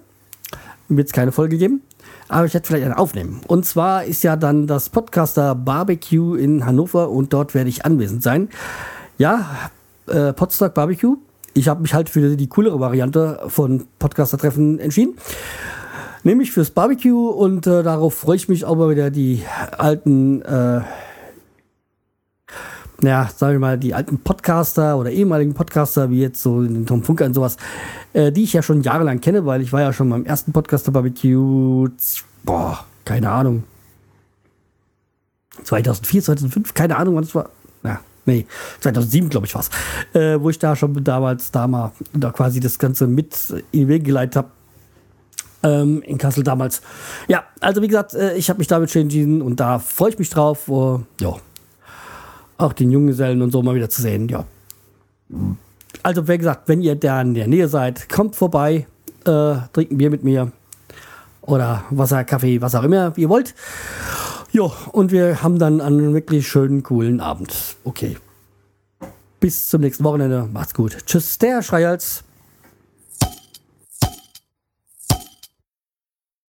wird 0.87 1.07
es 1.07 1.13
keine 1.13 1.33
Folge 1.33 1.57
geben, 1.57 1.81
aber 2.29 2.45
ich 2.45 2.53
werde 2.53 2.65
vielleicht 2.65 2.85
eine 2.85 2.97
aufnehmen. 2.97 3.41
Und 3.47 3.65
zwar 3.65 4.05
ist 4.05 4.23
ja 4.23 4.37
dann 4.37 4.65
das 4.65 4.89
Podcaster 4.89 5.55
Barbecue 5.55 6.35
in 6.35 6.65
Hannover 6.65 7.09
und 7.09 7.33
dort 7.33 7.53
werde 7.53 7.69
ich 7.69 7.85
anwesend 7.85 8.23
sein. 8.23 8.49
Ja, 9.17 9.69
äh, 10.07 10.31
Podstock 10.31 10.73
Barbecue. 10.73 11.17
Ich 11.53 11.67
habe 11.67 11.81
mich 11.81 11.93
halt 11.93 12.09
für 12.09 12.37
die 12.37 12.47
coolere 12.47 12.79
Variante 12.79 13.41
von 13.47 13.85
Podcaster-Treffen 13.99 14.79
entschieden 14.79 15.17
nämlich 16.23 16.51
fürs 16.51 16.71
Barbecue 16.71 17.29
und 17.29 17.67
äh, 17.67 17.83
darauf 17.83 18.15
freue 18.15 18.35
ich 18.35 18.49
mich 18.49 18.65
auch 18.65 18.75
mal 18.75 18.89
wieder 18.89 19.09
die 19.09 19.43
alten, 19.77 20.41
äh, 20.41 20.81
ja, 23.03 23.29
sagen 23.35 23.53
wir 23.53 23.59
mal, 23.59 23.77
die 23.77 23.93
alten 23.93 24.19
Podcaster 24.19 24.97
oder 24.97 25.09
ehemaligen 25.09 25.53
Podcaster, 25.53 26.09
wie 26.09 26.21
jetzt 26.21 26.41
so 26.41 26.61
den 26.61 26.85
Tom 26.85 27.03
Funker 27.03 27.25
und 27.25 27.33
sowas, 27.33 27.57
äh, 28.13 28.31
die 28.31 28.43
ich 28.43 28.53
ja 28.53 28.61
schon 28.61 28.81
jahrelang 28.81 29.21
kenne, 29.21 29.45
weil 29.45 29.61
ich 29.61 29.73
war 29.73 29.81
ja 29.81 29.93
schon 29.93 30.09
beim 30.09 30.25
ersten 30.25 30.51
Podcaster 30.51 30.91
Barbecue, 30.91 31.89
boah, 32.43 32.85
keine 33.05 33.29
Ahnung. 33.29 33.63
2004, 35.63 36.23
2005, 36.23 36.73
keine 36.73 36.97
Ahnung, 36.97 37.15
wann 37.15 37.23
es 37.23 37.35
war. 37.35 37.49
Ja, 37.83 37.99
nee, 38.25 38.45
2007, 38.79 39.29
glaube 39.29 39.47
ich, 39.47 39.55
war 39.55 39.61
es. 39.61 39.69
Äh, 40.19 40.41
wo 40.41 40.49
ich 40.49 40.59
da 40.59 40.75
schon 40.75 41.03
damals 41.03 41.51
da 41.51 41.67
mal 41.67 41.91
da 42.13 42.31
quasi 42.31 42.59
das 42.59 42.79
Ganze 42.79 43.07
mit 43.07 43.35
in 43.71 43.81
den 43.81 43.87
Weg 43.87 44.05
geleitet 44.05 44.37
habe 44.37 44.49
ähm, 45.63 46.01
in 46.03 46.17
Kassel 46.17 46.43
damals. 46.43 46.81
Ja, 47.27 47.43
also 47.59 47.81
wie 47.81 47.87
gesagt, 47.87 48.13
äh, 48.13 48.35
ich 48.35 48.49
habe 48.49 48.59
mich 48.59 48.67
damit 48.67 48.91
schon 48.91 49.03
entschieden 49.03 49.41
und 49.41 49.59
da 49.59 49.79
freue 49.79 50.09
ich 50.11 50.19
mich 50.19 50.29
drauf, 50.29 50.67
uh, 50.67 51.01
ja, 51.19 51.35
auch 52.57 52.73
den 52.73 52.91
Junggesellen 52.91 53.41
und 53.41 53.51
so 53.51 53.61
mal 53.63 53.75
wieder 53.75 53.89
zu 53.89 54.01
sehen, 54.01 54.29
ja. 54.29 54.45
Also 56.03 56.27
wie 56.27 56.37
gesagt, 56.37 56.67
wenn 56.67 56.81
ihr 56.81 56.95
da 56.95 57.21
in 57.21 57.33
der 57.33 57.47
Nähe 57.47 57.67
seid, 57.67 58.09
kommt 58.09 58.35
vorbei, 58.35 58.87
äh, 59.25 59.55
trinkt 59.73 59.91
ein 59.91 59.97
Bier 59.97 60.09
mit 60.09 60.23
mir 60.23 60.51
oder 61.41 61.83
Wasser, 61.89 62.23
Kaffee, 62.23 62.61
was 62.61 62.75
auch 62.75 62.83
immer 62.83 63.13
ihr 63.15 63.29
wollt. 63.29 63.55
Ja, 64.51 64.63
und 64.91 65.11
wir 65.11 65.41
haben 65.43 65.59
dann 65.59 65.79
einen 65.79 66.13
wirklich 66.13 66.47
schönen, 66.47 66.83
coolen 66.83 67.21
Abend. 67.21 67.55
Okay. 67.83 68.17
Bis 69.39 69.69
zum 69.69 69.81
nächsten 69.81 70.03
Wochenende. 70.03 70.47
Macht's 70.51 70.73
gut. 70.73 70.97
Tschüss, 71.05 71.37
der 71.37 71.63
Schreihals. 71.63 72.23